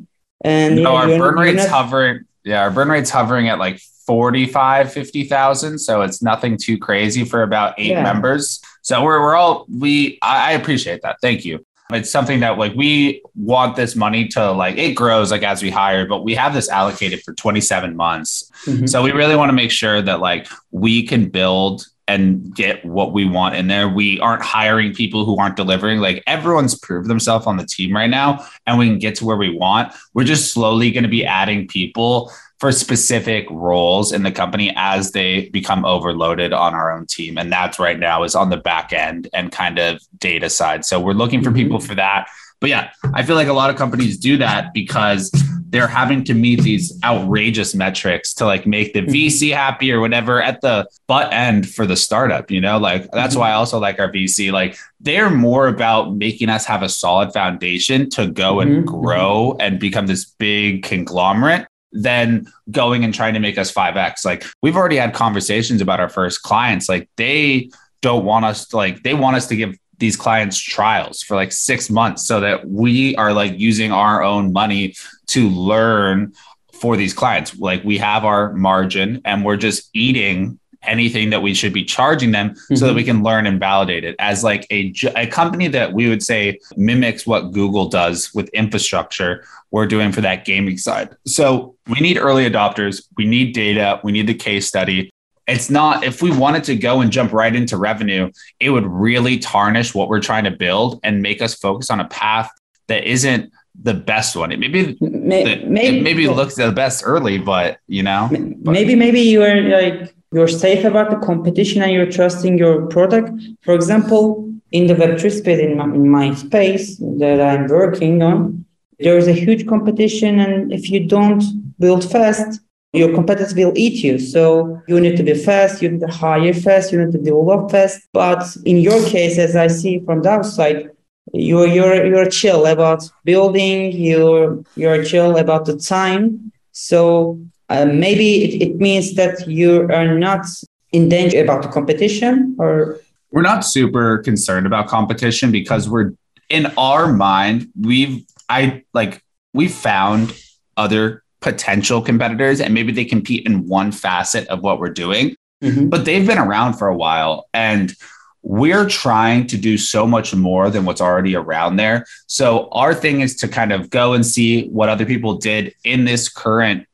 And 0.43 0.77
no, 0.77 0.97
our 0.97 1.07
burn 1.07 1.35
rate's 1.35 1.65
not... 1.65 1.69
hovering. 1.69 2.25
Yeah, 2.45 2.63
our 2.63 2.71
burn 2.71 2.89
rate's 2.89 3.11
hovering 3.11 3.49
at 3.49 3.59
like 3.59 3.81
45, 4.07 4.93
50,000. 4.93 5.79
So 5.79 6.03
it's 6.03 6.23
nothing 6.23 6.57
too 6.57 6.79
crazy 6.79 7.25
for 7.25 7.43
about 7.43 7.75
eight 7.79 7.91
yeah. 7.91 8.03
members. 8.03 8.63
So 8.87 9.03
we're, 9.03 9.21
we're 9.21 9.35
all, 9.35 9.67
we, 9.69 10.17
I, 10.23 10.53
appreciate 10.53 11.03
that. 11.03 11.17
Thank 11.21 11.45
you. 11.45 11.67
It's 11.91 12.09
something 12.09 12.39
that 12.39 12.57
like 12.57 12.73
we 12.75 13.21
want 13.35 13.75
this 13.75 13.97
money 13.97 14.29
to 14.29 14.53
like 14.53 14.77
it 14.77 14.93
grows 14.93 15.33
like 15.33 15.43
as 15.43 15.61
we 15.61 15.71
hire, 15.71 16.07
but 16.07 16.23
we 16.23 16.37
have 16.37 16.55
this 16.55 16.69
allocated 16.69 17.21
for 17.25 17.35
27 17.35 17.97
months. 17.97 18.49
Mm-hmm. 18.65 18.87
So 18.87 19.03
we 19.03 19.11
really 19.11 19.35
want 19.35 19.49
to 19.49 19.55
make 19.55 19.73
sure 19.73 20.01
that 20.03 20.21
like 20.21 20.47
we 20.71 21.05
can 21.05 21.29
build 21.29 21.85
and 22.07 22.55
get 22.55 22.85
what 22.85 23.13
we 23.13 23.25
want 23.25 23.57
in 23.57 23.67
there. 23.67 23.89
We 23.89 24.21
aren't 24.21 24.45
hiring 24.45 24.95
people 24.95 25.25
who 25.25 25.37
aren't 25.37 25.57
delivering. 25.57 25.99
Like 25.99 26.23
everyone's 26.29 26.79
proved 26.79 27.09
themselves 27.09 27.49
on 27.49 27.57
the 27.57 27.67
team 27.67 27.93
right 27.93 28.11
now, 28.11 28.47
and 28.69 28.79
we 28.79 28.87
can 28.87 29.01
get 29.01 29.17
to 29.17 29.25
where 29.25 29.37
we 29.37 29.51
want. 29.51 29.93
We're 30.15 30.23
just 30.23 30.53
slowly 30.53 30.93
going 30.93 31.03
to 31.03 31.09
be 31.09 31.27
adding 31.27 31.67
people 31.67 32.31
for 32.59 32.73
specific 32.73 33.47
roles 33.51 34.13
in 34.13 34.23
the 34.23 34.33
company 34.33 34.73
as 34.77 35.13
they 35.13 35.49
become 35.51 35.85
overloaded 35.85 36.53
on 36.53 36.75
our 36.75 36.91
own 36.91 37.07
team. 37.07 37.37
And 37.37 37.53
that's 37.53 37.79
right 37.79 37.99
now 37.99 38.23
is 38.23 38.35
on 38.35 38.51
the 38.51 38.57
back 38.57 38.93
end 38.93 39.29
and 39.35 39.53
kind 39.53 39.79
of 39.79 40.01
data 40.19 40.49
side. 40.49 40.85
So 40.85 40.99
we're 40.99 41.13
looking 41.13 41.43
for 41.43 41.53
people 41.53 41.79
mm-hmm. 41.79 41.87
for 41.87 41.95
that. 41.97 42.29
But 42.59 42.71
yeah, 42.71 42.91
I 43.13 43.23
feel 43.23 43.37
like 43.37 43.49
a 43.49 43.53
lot 43.53 43.69
of 43.69 43.77
companies 43.77 44.17
do 44.17 44.39
that 44.39 44.73
because 44.73 45.31
they're 45.69 45.87
having 45.87 46.25
to 46.25 46.33
meet 46.33 46.63
these 46.63 46.99
outrageous 47.05 47.75
metrics 47.75 48.33
to 48.35 48.47
like 48.47 48.67
make 48.67 48.95
the 48.95 49.03
mm-hmm. 49.03 49.13
VC 49.13 49.53
happy 49.53 49.93
or 49.93 50.01
whatever 50.01 50.41
at 50.41 50.63
the 50.63 50.89
butt 51.07 51.31
end 51.35 51.69
for 51.69 51.85
the 51.87 51.97
startup, 51.97 52.51
you 52.51 52.63
know? 52.63 52.79
Like 52.79 53.11
that's 53.11 53.35
mm-hmm. 53.35 53.41
why 53.41 53.51
I 53.51 53.55
also 53.55 53.79
like 53.79 53.99
our 53.99 54.11
VC. 54.11 54.51
Like 54.51 54.79
they're 55.01 55.29
more 55.29 55.69
about 55.69 56.15
making 56.15 56.49
us 56.49 56.65
have 56.65 56.83
a 56.83 56.89
solid 56.89 57.35
foundation 57.35 58.09
to 58.11 58.29
go 58.29 58.61
and 58.61 58.87
grow 58.87 59.59
and 59.61 59.79
become 59.79 60.07
this 60.07 60.25
big 60.25 60.83
conglomerate 60.83 61.67
than 61.93 62.47
going 62.71 63.05
and 63.05 63.15
trying 63.15 63.35
to 63.35 63.41
make 63.41 63.59
us 63.59 63.73
5x. 63.73 64.25
Like 64.25 64.45
we've 64.63 64.77
already 64.77 64.97
had 64.97 65.15
conversations 65.15 65.81
about 65.81 66.01
our 66.01 66.09
first 66.09 66.43
clients. 66.43 66.89
Like 66.89 67.09
they 67.17 67.71
don't 68.03 68.25
want 68.25 68.45
us 68.45 68.69
to 68.69 68.77
like 68.77 69.03
they 69.03 69.15
want 69.15 69.37
us 69.37 69.47
to 69.49 69.57
give 69.57 69.77
these 69.99 70.17
clients 70.17 70.59
trials 70.59 71.23
for 71.23 71.35
like 71.35 71.53
six 71.53 71.89
months 71.89 72.27
so 72.27 72.41
that 72.41 72.69
we 72.69 73.17
are 73.17 73.33
like 73.33 73.59
using 73.59 73.93
our 73.93 74.23
own 74.23 74.53
money 74.53 74.95
to 75.29 75.49
learn 75.49 76.33
for 76.73 76.97
these 76.97 77.15
clients. 77.15 77.57
Like 77.59 77.83
we 77.83 77.99
have 77.99 78.25
our 78.25 78.53
margin 78.53 79.23
and 79.25 79.45
we're 79.45 79.57
just 79.57 79.89
eating 79.95 80.59
anything 80.83 81.31
that 81.31 81.43
we 81.43 81.55
should 81.55 81.73
be 81.73 81.85
charging 81.85 82.33
them 82.33 82.51
mm-hmm. 82.51 82.75
so 82.75 82.87
that 82.87 82.91
mm-hmm. 82.91 82.97
we 82.97 83.05
can 83.05 83.23
learn 83.23 83.47
and 83.47 83.61
validate 83.61 84.05
it 84.05 84.17
as 84.19 84.45
like 84.45 84.67
a, 84.71 84.93
a 85.17 85.27
company 85.27 85.69
that 85.69 85.93
we 85.93 86.09
would 86.09 86.23
say 86.23 86.59
mimics 86.77 87.27
what 87.27 87.53
Google 87.53 87.89
does 87.89 88.33
with 88.35 88.49
infrastructure 88.51 89.45
we're 89.71 89.87
doing 89.87 90.13
for 90.13 90.21
that 90.21 90.45
gaming 90.45 90.79
side. 90.79 91.15
So 91.27 91.77
we 91.89 92.01
need 92.01 92.19
early 92.19 92.49
adopters, 92.49 93.07
we 93.17 93.27
need 93.27 93.53
data, 93.53 94.01
we 94.03 94.13
need 94.13 94.27
the 94.27 94.35
case 94.35 94.67
study. 94.67 95.11
It's 95.47 95.71
not 95.71 96.03
if 96.03 96.23
we 96.23 96.37
wanted 96.37 96.65
to 96.65 96.77
go 96.77 97.01
and 97.01 97.13
jump 97.13 97.33
right 97.33 97.55
into 97.55 97.77
revenue, 97.77 98.31
it 98.59 98.71
would 98.71 98.87
really 98.87 99.39
tarnish 99.39 99.95
what 99.95 100.09
we're 100.09 100.21
trying 100.21 100.45
to 100.45 100.51
build 100.51 101.01
and 101.05 101.23
make 101.23 101.41
us 101.41 101.55
focus 101.55 101.91
on 101.91 102.01
a 102.01 102.09
path 102.09 102.51
that 102.89 103.05
isn't 103.05 103.53
the 103.83 103.95
best 103.95 104.37
one. 104.37 104.53
It 104.53 104.59
maybe 104.59 104.97
maybe, 105.01 105.65
maybe, 105.67 105.99
it 105.99 106.03
maybe 106.03 106.29
looks 106.29 106.57
the 106.57 106.73
best 106.73 107.03
early, 107.05 107.39
but 107.39 107.79
you 107.87 108.03
know, 108.03 108.29
maybe 108.31 108.95
maybe 108.95 109.21
you 109.21 109.43
are 109.43 109.61
like 109.63 110.16
you're 110.37 110.49
safe 110.49 110.85
about 110.85 111.09
the 111.11 111.17
competition 111.17 111.83
and 111.83 111.93
you're 111.93 112.13
trusting 112.19 112.59
your 112.59 112.87
product. 112.89 113.31
For 113.63 113.75
example, 113.75 114.23
in 114.71 114.87
the 114.87 114.95
Web3 114.95 115.31
space, 115.41 115.61
in 115.61 115.79
my, 115.79 115.85
in 115.85 116.11
my 116.11 116.35
space 116.35 116.99
that 117.23 117.41
I'm 117.41 117.67
working 117.69 118.23
on, 118.23 118.67
there 119.01 119.17
is 119.17 119.29
a 119.29 119.33
huge 119.33 119.67
competition. 119.67 120.39
And 120.39 120.71
if 120.71 120.91
you 120.91 121.07
don't 121.07 121.43
build 121.79 122.03
fast, 122.11 122.61
your 122.93 123.15
competitors 123.15 123.55
will 123.55 123.73
eat 123.77 124.05
you. 124.05 124.19
So 124.19 124.83
you 124.87 125.01
need 125.01 125.17
to 125.17 125.23
be 125.23 125.33
fast, 125.33 125.81
you 125.81 125.89
need 125.93 126.01
to 126.01 126.13
hire 126.25 126.53
fast, 126.53 126.93
you 126.93 127.03
need 127.03 127.13
to 127.13 127.23
develop 127.31 127.71
fast. 127.71 128.07
But 128.13 128.45
in 128.67 128.77
your 128.77 129.03
case, 129.07 129.39
as 129.39 129.57
I 129.57 129.69
see 129.69 130.01
from 130.01 130.21
the 130.21 130.31
outside, 130.37 130.91
you're 131.33 131.67
you're 131.67 132.07
you're 132.11 132.31
chill 132.41 132.67
about 132.67 133.01
building, 133.25 133.93
you're 133.93 134.63
you're 134.77 135.03
chill 135.03 135.39
about 135.39 135.65
the 135.65 135.77
time. 135.79 136.53
So 136.73 137.41
uh, 137.69 137.85
maybe 137.85 138.45
it, 138.45 138.63
it 138.63 138.77
means 138.77 139.15
that 139.15 139.47
you 139.49 139.83
are 139.91 140.19
not 140.19 140.47
in 140.93 141.09
danger 141.09 141.43
about 141.43 141.63
the 141.63 141.69
competition 141.69 142.57
or 142.59 143.01
we're 143.31 143.43
not 143.43 143.65
super 143.65 144.19
concerned 144.19 144.67
about 144.67 144.89
competition 144.89 145.51
because 145.51 145.89
we're 145.89 146.13
in 146.49 146.67
our 146.79 147.13
mind 147.13 147.69
we've 147.81 148.25
i 148.49 148.83
like 148.95 149.23
we 149.53 149.69
found 149.69 150.33
other 150.77 151.23
potential 151.41 152.01
competitors 152.01 152.61
and 152.61 152.73
maybe 152.73 152.93
they 152.93 153.05
compete 153.05 153.45
in 153.47 153.67
one 153.67 153.91
facet 153.91 154.47
of 154.49 154.63
what 154.63 154.79
we're 154.79 154.89
doing 154.89 155.35
mm-hmm. 155.63 155.89
but 155.89 156.05
they've 156.05 156.27
been 156.27 156.39
around 156.39 156.75
for 156.75 156.89
a 156.89 156.97
while 156.97 157.49
and 157.53 157.95
we're 158.43 158.89
trying 158.89 159.45
to 159.45 159.57
do 159.57 159.77
so 159.77 160.07
much 160.07 160.33
more 160.33 160.71
than 160.71 160.85
what's 160.85 161.01
already 161.01 161.35
around 161.35 161.77
there 161.77 162.07
so 162.29 162.69
our 162.71 162.95
thing 162.95 163.21
is 163.21 163.37
to 163.37 163.49
kind 163.49 163.73
of 163.73 163.91
go 163.91 164.13
and 164.13 164.25
see 164.25 164.69
what 164.69 164.89
other 164.89 165.05
people 165.05 165.37
did 165.37 165.75
in 165.83 166.05
this 166.05 166.29
current 166.29 166.87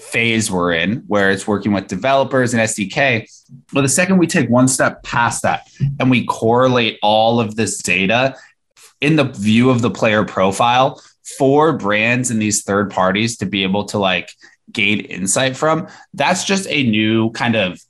phase 0.00 0.50
we're 0.50 0.72
in 0.72 0.98
where 1.06 1.30
it's 1.30 1.46
working 1.46 1.72
with 1.72 1.86
developers 1.86 2.54
and 2.54 2.62
SDK. 2.62 3.28
But 3.72 3.82
the 3.82 3.88
second 3.88 4.18
we 4.18 4.26
take 4.26 4.48
one 4.48 4.68
step 4.68 5.02
past 5.02 5.42
that 5.42 5.68
and 5.98 6.10
we 6.10 6.24
correlate 6.24 6.98
all 7.02 7.40
of 7.40 7.56
this 7.56 7.78
data 7.78 8.36
in 9.00 9.16
the 9.16 9.24
view 9.24 9.70
of 9.70 9.82
the 9.82 9.90
player 9.90 10.24
profile 10.24 11.02
for 11.38 11.72
brands 11.72 12.30
and 12.30 12.40
these 12.40 12.62
third 12.62 12.90
parties 12.90 13.36
to 13.38 13.46
be 13.46 13.62
able 13.62 13.84
to 13.86 13.98
like 13.98 14.30
gain 14.72 15.00
insight 15.00 15.56
from, 15.56 15.88
that's 16.14 16.44
just 16.44 16.66
a 16.68 16.84
new 16.84 17.30
kind 17.32 17.56
of 17.56 17.80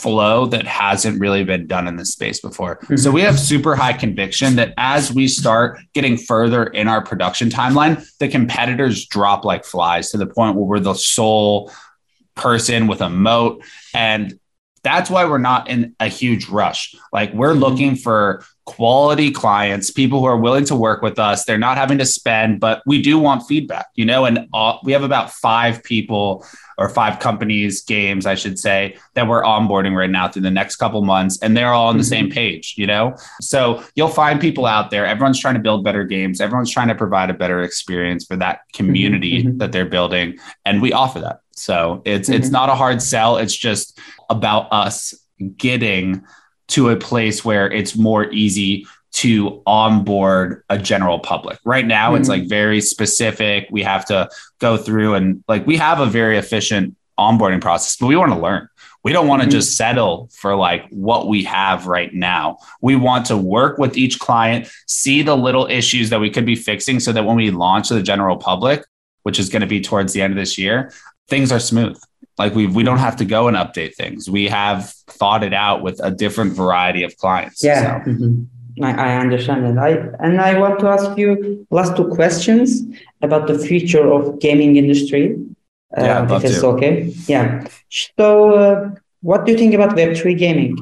flow 0.00 0.46
that 0.46 0.66
hasn't 0.66 1.20
really 1.20 1.44
been 1.44 1.66
done 1.66 1.86
in 1.88 1.96
this 1.96 2.12
space 2.12 2.40
before. 2.40 2.76
Mm-hmm. 2.76 2.96
So 2.96 3.10
we 3.10 3.22
have 3.22 3.38
super 3.38 3.76
high 3.76 3.92
conviction 3.92 4.56
that 4.56 4.74
as 4.76 5.12
we 5.12 5.28
start 5.28 5.80
getting 5.94 6.16
further 6.16 6.64
in 6.64 6.88
our 6.88 7.02
production 7.02 7.48
timeline, 7.48 8.06
the 8.18 8.28
competitors 8.28 9.06
drop 9.06 9.44
like 9.44 9.64
flies 9.64 10.10
to 10.10 10.18
the 10.18 10.26
point 10.26 10.56
where 10.56 10.64
we're 10.64 10.80
the 10.80 10.94
sole 10.94 11.72
person 12.34 12.86
with 12.86 13.00
a 13.00 13.08
moat 13.08 13.64
and 13.94 14.38
that's 14.82 15.10
why 15.10 15.24
we're 15.24 15.38
not 15.38 15.68
in 15.68 15.96
a 15.98 16.06
huge 16.06 16.48
rush. 16.48 16.94
Like 17.12 17.32
we're 17.32 17.50
mm-hmm. 17.50 17.60
looking 17.60 17.96
for 17.96 18.44
quality 18.66 19.30
clients, 19.30 19.90
people 19.90 20.18
who 20.18 20.26
are 20.26 20.36
willing 20.36 20.64
to 20.64 20.74
work 20.74 21.00
with 21.00 21.18
us. 21.18 21.44
They're 21.44 21.56
not 21.56 21.78
having 21.78 21.98
to 21.98 22.04
spend, 22.04 22.58
but 22.58 22.82
we 22.84 23.00
do 23.00 23.16
want 23.18 23.46
feedback, 23.46 23.86
you 23.94 24.04
know, 24.04 24.24
and 24.24 24.48
all, 24.52 24.80
we 24.82 24.92
have 24.92 25.04
about 25.04 25.30
five 25.30 25.82
people 25.84 26.44
or 26.76 26.88
five 26.88 27.20
companies, 27.20 27.82
games, 27.82 28.26
I 28.26 28.34
should 28.34 28.58
say, 28.58 28.98
that 29.14 29.28
we're 29.28 29.42
onboarding 29.42 29.96
right 29.96 30.10
now 30.10 30.28
through 30.28 30.42
the 30.42 30.50
next 30.50 30.76
couple 30.76 31.00
months, 31.02 31.38
and 31.40 31.56
they're 31.56 31.72
all 31.72 31.86
on 31.86 31.96
the 31.96 32.02
mm-hmm. 32.02 32.08
same 32.08 32.30
page, 32.30 32.74
you 32.76 32.86
know? 32.86 33.16
So 33.40 33.82
you'll 33.94 34.08
find 34.08 34.40
people 34.40 34.66
out 34.66 34.90
there. 34.90 35.06
Everyone's 35.06 35.40
trying 35.40 35.54
to 35.54 35.60
build 35.60 35.84
better 35.84 36.04
games, 36.04 36.40
everyone's 36.40 36.70
trying 36.70 36.88
to 36.88 36.94
provide 36.94 37.30
a 37.30 37.34
better 37.34 37.62
experience 37.62 38.26
for 38.26 38.36
that 38.36 38.60
community 38.74 39.44
mm-hmm. 39.44 39.58
that 39.58 39.72
they're 39.72 39.86
building. 39.86 40.38
And 40.64 40.82
we 40.82 40.92
offer 40.92 41.20
that. 41.20 41.40
So 41.52 42.02
it's 42.04 42.28
mm-hmm. 42.28 42.36
it's 42.36 42.50
not 42.50 42.68
a 42.68 42.74
hard 42.74 43.00
sell. 43.00 43.38
It's 43.38 43.56
just 43.56 43.98
about 44.28 44.70
us 44.72 45.14
getting 45.56 46.24
to 46.68 46.90
a 46.90 46.96
place 46.96 47.44
where 47.44 47.70
it's 47.70 47.96
more 47.96 48.30
easy 48.32 48.86
to 49.12 49.62
onboard 49.66 50.62
a 50.68 50.76
general 50.76 51.18
public. 51.18 51.58
Right 51.64 51.86
now, 51.86 52.10
mm-hmm. 52.10 52.20
it's 52.20 52.28
like 52.28 52.48
very 52.48 52.80
specific. 52.80 53.66
We 53.70 53.82
have 53.82 54.04
to 54.06 54.28
go 54.58 54.76
through 54.76 55.14
and 55.14 55.42
like 55.48 55.66
we 55.66 55.76
have 55.78 56.00
a 56.00 56.06
very 56.06 56.36
efficient 56.36 56.96
onboarding 57.18 57.62
process, 57.62 57.96
but 57.96 58.08
we 58.08 58.16
want 58.16 58.32
to 58.32 58.38
learn. 58.38 58.68
We 59.04 59.12
don't 59.12 59.28
want 59.28 59.40
to 59.40 59.46
mm-hmm. 59.46 59.52
just 59.52 59.76
settle 59.76 60.28
for 60.32 60.54
like 60.54 60.86
what 60.90 61.28
we 61.28 61.44
have 61.44 61.86
right 61.86 62.12
now. 62.12 62.58
We 62.82 62.96
want 62.96 63.26
to 63.26 63.36
work 63.36 63.78
with 63.78 63.96
each 63.96 64.18
client, 64.18 64.68
see 64.86 65.22
the 65.22 65.36
little 65.36 65.66
issues 65.66 66.10
that 66.10 66.20
we 66.20 66.28
could 66.28 66.44
be 66.44 66.56
fixing 66.56 67.00
so 67.00 67.12
that 67.12 67.24
when 67.24 67.36
we 67.36 67.50
launch 67.50 67.88
to 67.88 67.94
the 67.94 68.02
general 68.02 68.36
public, 68.36 68.84
which 69.22 69.38
is 69.38 69.48
going 69.48 69.60
to 69.60 69.66
be 69.66 69.80
towards 69.80 70.12
the 70.12 70.22
end 70.22 70.32
of 70.32 70.36
this 70.36 70.58
year, 70.58 70.92
things 71.28 71.52
are 71.52 71.60
smooth. 71.60 71.98
Like 72.38 72.54
we 72.54 72.66
we 72.66 72.82
don't 72.82 72.98
have 72.98 73.16
to 73.16 73.24
go 73.24 73.48
and 73.48 73.56
update 73.56 73.94
things. 73.94 74.28
We 74.28 74.48
have 74.48 74.90
thought 75.06 75.42
it 75.42 75.54
out 75.54 75.82
with 75.82 76.00
a 76.02 76.10
different 76.10 76.52
variety 76.52 77.02
of 77.02 77.16
clients. 77.16 77.64
Yeah. 77.64 78.04
So. 78.04 78.10
Mm-hmm. 78.10 78.84
I, 78.84 78.92
I 78.92 79.16
understand 79.16 79.64
that. 79.64 79.78
I 79.82 79.90
and 80.24 80.40
I 80.40 80.58
want 80.58 80.80
to 80.80 80.88
ask 80.88 81.16
you 81.16 81.66
last 81.70 81.96
two 81.96 82.08
questions 82.08 82.82
about 83.22 83.46
the 83.46 83.58
future 83.58 84.12
of 84.12 84.38
gaming 84.38 84.76
industry. 84.76 85.36
Uh, 85.96 86.02
yeah, 86.02 86.36
if 86.36 86.44
it's 86.44 86.60
to. 86.60 86.66
okay. 86.66 87.14
Yeah. 87.26 87.66
So, 87.88 88.52
uh, 88.54 88.90
what 89.22 89.46
do 89.46 89.52
you 89.52 89.58
think 89.58 89.72
about 89.72 89.96
Web 89.96 90.14
three 90.14 90.34
gaming? 90.34 90.76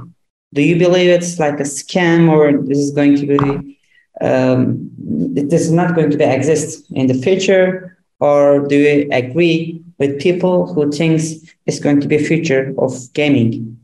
Do 0.54 0.62
you 0.62 0.76
believe 0.76 1.08
it's 1.08 1.38
like 1.38 1.60
a 1.60 1.64
scam, 1.64 2.28
or 2.28 2.60
this 2.66 2.78
is 2.78 2.90
going 2.90 3.14
to 3.16 3.26
be 3.26 3.78
um, 4.20 4.90
this 4.98 5.62
is 5.62 5.70
not 5.70 5.94
going 5.94 6.10
to 6.10 6.16
be 6.16 6.24
exist 6.24 6.84
in 6.92 7.06
the 7.06 7.14
future, 7.14 7.96
or 8.18 8.66
do 8.66 8.76
you 8.76 9.08
agree 9.12 9.83
with 9.98 10.20
people 10.20 10.72
who 10.72 10.90
thinks 10.90 11.34
it's 11.66 11.80
going 11.80 12.00
to 12.00 12.08
be 12.08 12.16
a 12.16 12.24
future 12.24 12.74
of 12.78 12.92
gaming? 13.12 13.78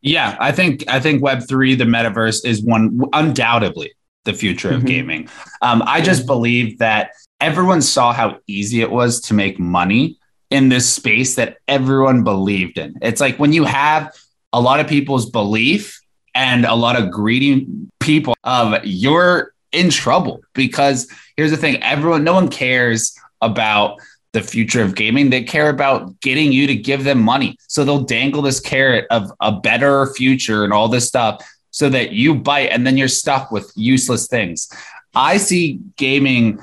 Yeah, 0.00 0.36
I 0.38 0.52
think 0.52 0.84
I 0.88 1.00
think 1.00 1.22
Web 1.22 1.48
three, 1.48 1.74
the 1.74 1.84
metaverse, 1.84 2.44
is 2.44 2.62
one 2.62 3.00
undoubtedly 3.12 3.92
the 4.24 4.34
future 4.34 4.68
mm-hmm. 4.68 4.78
of 4.78 4.86
gaming. 4.86 5.28
Um, 5.62 5.82
I 5.86 6.00
just 6.00 6.26
believe 6.26 6.78
that 6.78 7.12
everyone 7.40 7.82
saw 7.82 8.12
how 8.12 8.38
easy 8.46 8.80
it 8.80 8.90
was 8.90 9.20
to 9.22 9.34
make 9.34 9.58
money 9.58 10.18
in 10.50 10.68
this 10.68 10.90
space 10.90 11.36
that 11.36 11.58
everyone 11.68 12.22
believed 12.22 12.78
in. 12.78 12.96
It's 13.02 13.20
like 13.20 13.38
when 13.38 13.52
you 13.52 13.64
have 13.64 14.14
a 14.52 14.60
lot 14.60 14.80
of 14.80 14.86
people's 14.86 15.30
belief 15.30 16.00
and 16.34 16.64
a 16.64 16.74
lot 16.74 16.96
of 16.96 17.10
greedy 17.10 17.66
people, 18.00 18.36
of 18.44 18.84
you're 18.84 19.54
in 19.72 19.90
trouble 19.90 20.42
because 20.54 21.10
here's 21.36 21.50
the 21.50 21.56
thing: 21.56 21.82
everyone, 21.82 22.24
no 22.24 22.34
one 22.34 22.48
cares 22.48 23.16
about 23.40 24.00
the 24.34 24.42
future 24.42 24.82
of 24.82 24.94
gaming. 24.94 25.30
They 25.30 25.42
care 25.42 25.70
about 25.70 26.20
getting 26.20 26.52
you 26.52 26.66
to 26.66 26.74
give 26.74 27.04
them 27.04 27.22
money. 27.22 27.56
So 27.68 27.84
they'll 27.84 28.02
dangle 28.02 28.42
this 28.42 28.60
carrot 28.60 29.06
of 29.10 29.32
a 29.40 29.52
better 29.52 30.12
future 30.14 30.64
and 30.64 30.72
all 30.72 30.88
this 30.88 31.08
stuff 31.08 31.42
so 31.70 31.88
that 31.88 32.10
you 32.12 32.34
bite 32.34 32.68
and 32.70 32.86
then 32.86 32.98
you're 32.98 33.08
stuck 33.08 33.50
with 33.50 33.72
useless 33.74 34.26
things. 34.26 34.68
I 35.14 35.38
see 35.38 35.80
gaming 35.96 36.60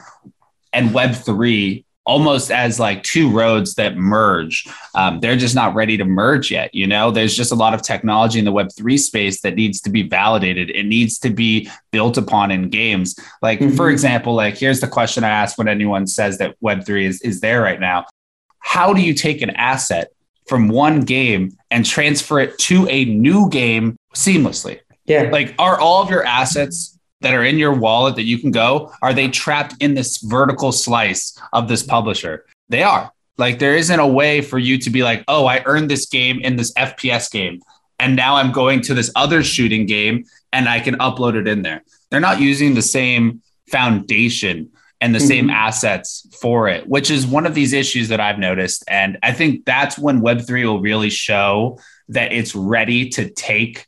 and 0.73 0.91
Web3 0.91 1.83
almost 2.05 2.51
as 2.51 2.79
like 2.79 3.03
two 3.03 3.29
roads 3.29 3.75
that 3.75 3.95
merge. 3.95 4.67
Um, 4.95 5.19
they're 5.19 5.37
just 5.37 5.55
not 5.55 5.75
ready 5.75 5.97
to 5.97 6.05
merge 6.05 6.51
yet. 6.51 6.73
You 6.73 6.87
know, 6.87 7.11
there's 7.11 7.35
just 7.35 7.51
a 7.51 7.55
lot 7.55 7.73
of 7.73 7.81
technology 7.81 8.39
in 8.39 8.45
the 8.45 8.51
Web3 8.51 8.97
space 8.99 9.41
that 9.41 9.55
needs 9.55 9.81
to 9.81 9.89
be 9.89 10.03
validated. 10.03 10.71
It 10.71 10.85
needs 10.85 11.19
to 11.19 11.29
be 11.29 11.69
built 11.91 12.17
upon 12.17 12.51
in 12.51 12.69
games. 12.69 13.15
Like, 13.41 13.59
mm-hmm. 13.59 13.75
for 13.75 13.89
example, 13.89 14.33
like 14.33 14.57
here's 14.57 14.79
the 14.79 14.87
question 14.87 15.23
I 15.23 15.29
ask 15.29 15.57
when 15.57 15.67
anyone 15.67 16.07
says 16.07 16.37
that 16.39 16.55
Web3 16.61 17.03
is, 17.03 17.21
is 17.21 17.39
there 17.41 17.61
right 17.61 17.79
now. 17.79 18.05
How 18.59 18.93
do 18.93 19.01
you 19.01 19.13
take 19.13 19.41
an 19.41 19.51
asset 19.51 20.09
from 20.47 20.69
one 20.69 21.01
game 21.01 21.51
and 21.69 21.85
transfer 21.85 22.39
it 22.39 22.57
to 22.59 22.87
a 22.89 23.05
new 23.05 23.49
game 23.49 23.97
seamlessly? 24.15 24.79
Yeah. 25.05 25.29
Like, 25.31 25.55
are 25.59 25.79
all 25.79 26.01
of 26.01 26.09
your 26.09 26.25
assets 26.25 26.97
that 27.21 27.33
are 27.33 27.43
in 27.43 27.57
your 27.57 27.73
wallet 27.73 28.15
that 28.15 28.23
you 28.23 28.37
can 28.37 28.51
go, 28.51 28.91
are 29.01 29.13
they 29.13 29.29
trapped 29.29 29.75
in 29.79 29.93
this 29.93 30.17
vertical 30.17 30.71
slice 30.71 31.37
of 31.53 31.67
this 31.67 31.83
publisher? 31.83 32.45
They 32.69 32.83
are. 32.83 33.11
Like 33.37 33.59
there 33.59 33.75
isn't 33.75 33.99
a 33.99 34.07
way 34.07 34.41
for 34.41 34.59
you 34.59 34.77
to 34.79 34.89
be 34.89 35.03
like, 35.03 35.23
oh, 35.27 35.45
I 35.45 35.63
earned 35.65 35.89
this 35.89 36.07
game 36.07 36.39
in 36.41 36.55
this 36.57 36.73
FPS 36.73 37.31
game 37.31 37.61
And 37.99 38.15
now 38.15 38.35
I'm 38.35 38.51
going 38.51 38.81
to 38.81 38.93
this 38.93 39.11
other 39.15 39.43
shooting 39.43 39.85
game 39.85 40.25
and 40.51 40.67
I 40.67 40.79
can 40.79 40.95
upload 40.95 41.35
it 41.35 41.47
in 41.47 41.61
there. 41.61 41.83
They're 42.09 42.19
not 42.19 42.41
using 42.41 42.73
the 42.73 42.81
same 42.81 43.41
foundation 43.69 44.71
and 44.99 45.15
the 45.15 45.19
mm-hmm. 45.19 45.27
same 45.27 45.49
assets 45.49 46.27
for 46.39 46.67
it, 46.67 46.87
which 46.87 47.09
is 47.09 47.25
one 47.25 47.45
of 47.45 47.55
these 47.55 47.73
issues 47.73 48.09
that 48.09 48.19
I've 48.19 48.37
noticed. 48.37 48.83
And 48.87 49.17
I 49.23 49.31
think 49.31 49.65
that's 49.65 49.97
when 49.97 50.21
Web3 50.21 50.65
will 50.65 50.81
really 50.81 51.09
show 51.09 51.79
that 52.09 52.31
it's 52.33 52.53
ready 52.53 53.09
to 53.09 53.29
take 53.29 53.87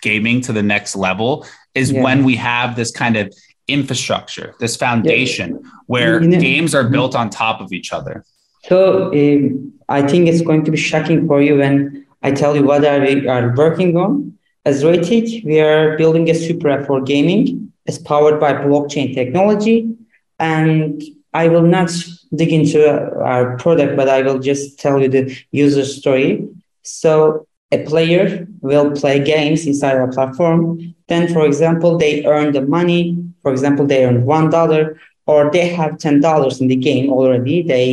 gaming 0.00 0.40
to 0.42 0.52
the 0.52 0.62
next 0.62 0.94
level 0.94 1.46
is 1.74 1.92
yeah. 1.92 2.02
when 2.02 2.24
we 2.24 2.36
have 2.36 2.76
this 2.76 2.90
kind 2.90 3.16
of 3.16 3.32
infrastructure, 3.68 4.54
this 4.60 4.76
foundation 4.76 5.60
yeah. 5.62 5.70
where 5.86 6.22
you 6.22 6.28
know, 6.28 6.40
games 6.40 6.74
are 6.74 6.88
built 6.88 7.14
on 7.14 7.30
top 7.30 7.60
of 7.60 7.72
each 7.72 7.92
other. 7.92 8.24
So 8.64 9.12
um, 9.12 9.72
I 9.88 10.02
think 10.02 10.28
it's 10.28 10.42
going 10.42 10.64
to 10.64 10.70
be 10.70 10.76
shocking 10.76 11.26
for 11.26 11.42
you 11.42 11.58
when 11.58 12.06
I 12.22 12.30
tell 12.32 12.56
you 12.56 12.64
what 12.64 12.84
are 12.84 13.00
we 13.00 13.28
are 13.28 13.54
working 13.54 13.96
on. 13.96 14.38
As 14.64 14.82
Rated, 14.82 15.44
we 15.44 15.60
are 15.60 15.96
building 15.98 16.30
a 16.30 16.34
super 16.34 16.70
app 16.70 16.86
for 16.86 17.02
gaming. 17.02 17.72
It's 17.84 17.98
powered 17.98 18.40
by 18.40 18.54
blockchain 18.54 19.14
technology. 19.14 19.94
And 20.38 21.02
I 21.34 21.48
will 21.48 21.62
not 21.62 21.90
dig 22.34 22.50
into 22.52 22.80
our 23.20 23.58
product, 23.58 23.96
but 23.96 24.08
I 24.08 24.22
will 24.22 24.38
just 24.38 24.78
tell 24.78 25.02
you 25.02 25.08
the 25.08 25.36
user 25.50 25.84
story. 25.84 26.48
So 26.82 27.46
a 27.74 27.84
player 27.84 28.46
will 28.60 28.90
play 28.92 29.16
games 29.22 29.66
inside 29.66 29.96
our 29.96 30.10
platform. 30.16 30.94
Then, 31.08 31.32
for 31.32 31.44
example, 31.44 31.98
they 31.98 32.24
earn 32.24 32.52
the 32.52 32.62
money. 32.62 33.00
For 33.42 33.50
example, 33.52 33.86
they 33.86 34.04
earn 34.04 34.24
one 34.24 34.50
dollar, 34.50 34.82
or 35.26 35.50
they 35.50 35.68
have 35.68 35.98
ten 35.98 36.20
dollars 36.20 36.60
in 36.60 36.68
the 36.68 36.76
game 36.76 37.06
already. 37.10 37.62
They 37.62 37.88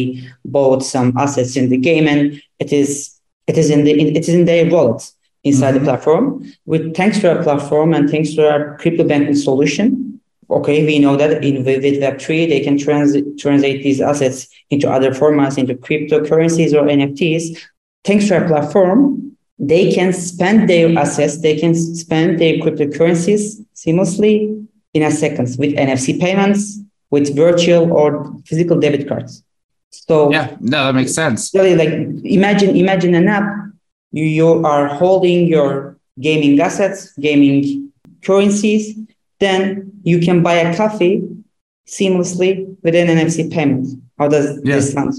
bought 0.45 0.83
some 0.83 1.17
assets 1.17 1.55
in 1.55 1.69
the 1.69 1.77
game, 1.77 2.07
and 2.07 2.41
it 2.59 2.71
is 2.71 3.19
it 3.47 3.57
is 3.57 3.69
in 3.69 3.83
the 3.83 3.91
it 3.91 4.17
is 4.17 4.29
in 4.29 4.45
their 4.45 4.69
wallet 4.69 5.01
inside 5.43 5.73
mm-hmm. 5.73 5.85
the 5.85 5.89
platform. 5.89 6.25
With 6.65 6.95
thanks 6.95 7.19
to 7.19 7.35
our 7.35 7.43
platform 7.43 7.93
and 7.93 8.09
thanks 8.09 8.33
to 8.35 8.49
our 8.49 8.77
crypto 8.77 9.03
banking 9.03 9.35
solution, 9.35 10.19
okay, 10.49 10.85
we 10.85 10.99
know 10.99 11.15
that 11.15 11.43
in 11.43 11.63
with 11.65 11.83
Web3 11.83 12.49
they 12.49 12.61
can 12.61 12.77
trans- 12.77 13.17
translate 13.39 13.83
these 13.83 14.01
assets 14.01 14.47
into 14.69 14.89
other 14.89 15.11
formats, 15.11 15.57
into 15.57 15.75
cryptocurrencies 15.75 16.73
or 16.73 16.83
NFTs. 16.87 17.57
Thanks 18.03 18.27
to 18.27 18.35
our 18.39 18.47
platform, 18.47 19.30
they 19.61 19.93
can 19.93 20.11
spend 20.11 20.67
their 20.67 20.97
assets, 20.97 21.39
they 21.41 21.55
can 21.55 21.75
spend 21.75 22.39
their 22.39 22.55
cryptocurrencies 22.55 23.63
seamlessly 23.75 24.65
in 24.95 25.03
a 25.03 25.11
second 25.11 25.55
with 25.59 25.75
NFC 25.75 26.19
payments, 26.19 26.79
with 27.11 27.35
virtual 27.35 27.93
or 27.93 28.35
physical 28.45 28.79
debit 28.79 29.07
cards. 29.07 29.43
So 29.91 30.31
yeah, 30.31 30.57
no, 30.59 30.85
that 30.85 30.95
makes 30.95 31.13
sense. 31.13 31.53
Really, 31.53 31.75
like 31.75 31.93
imagine 32.25 32.75
imagine 32.75 33.13
an 33.13 33.27
app. 33.27 33.43
You 34.11 34.25
you 34.25 34.65
are 34.65 34.87
holding 34.87 35.47
your 35.47 35.97
gaming 36.19 36.59
assets, 36.59 37.13
gaming 37.19 37.91
currencies. 38.23 38.97
Then 39.39 39.91
you 40.03 40.19
can 40.19 40.41
buy 40.41 40.55
a 40.55 40.75
coffee 40.75 41.27
seamlessly 41.87 42.75
with 42.81 42.95
an 42.95 43.07
NFC 43.07 43.51
payment. 43.51 44.01
How 44.17 44.27
does 44.27 44.59
yeah. 44.63 44.75
this 44.75 44.93
sound? 44.93 45.13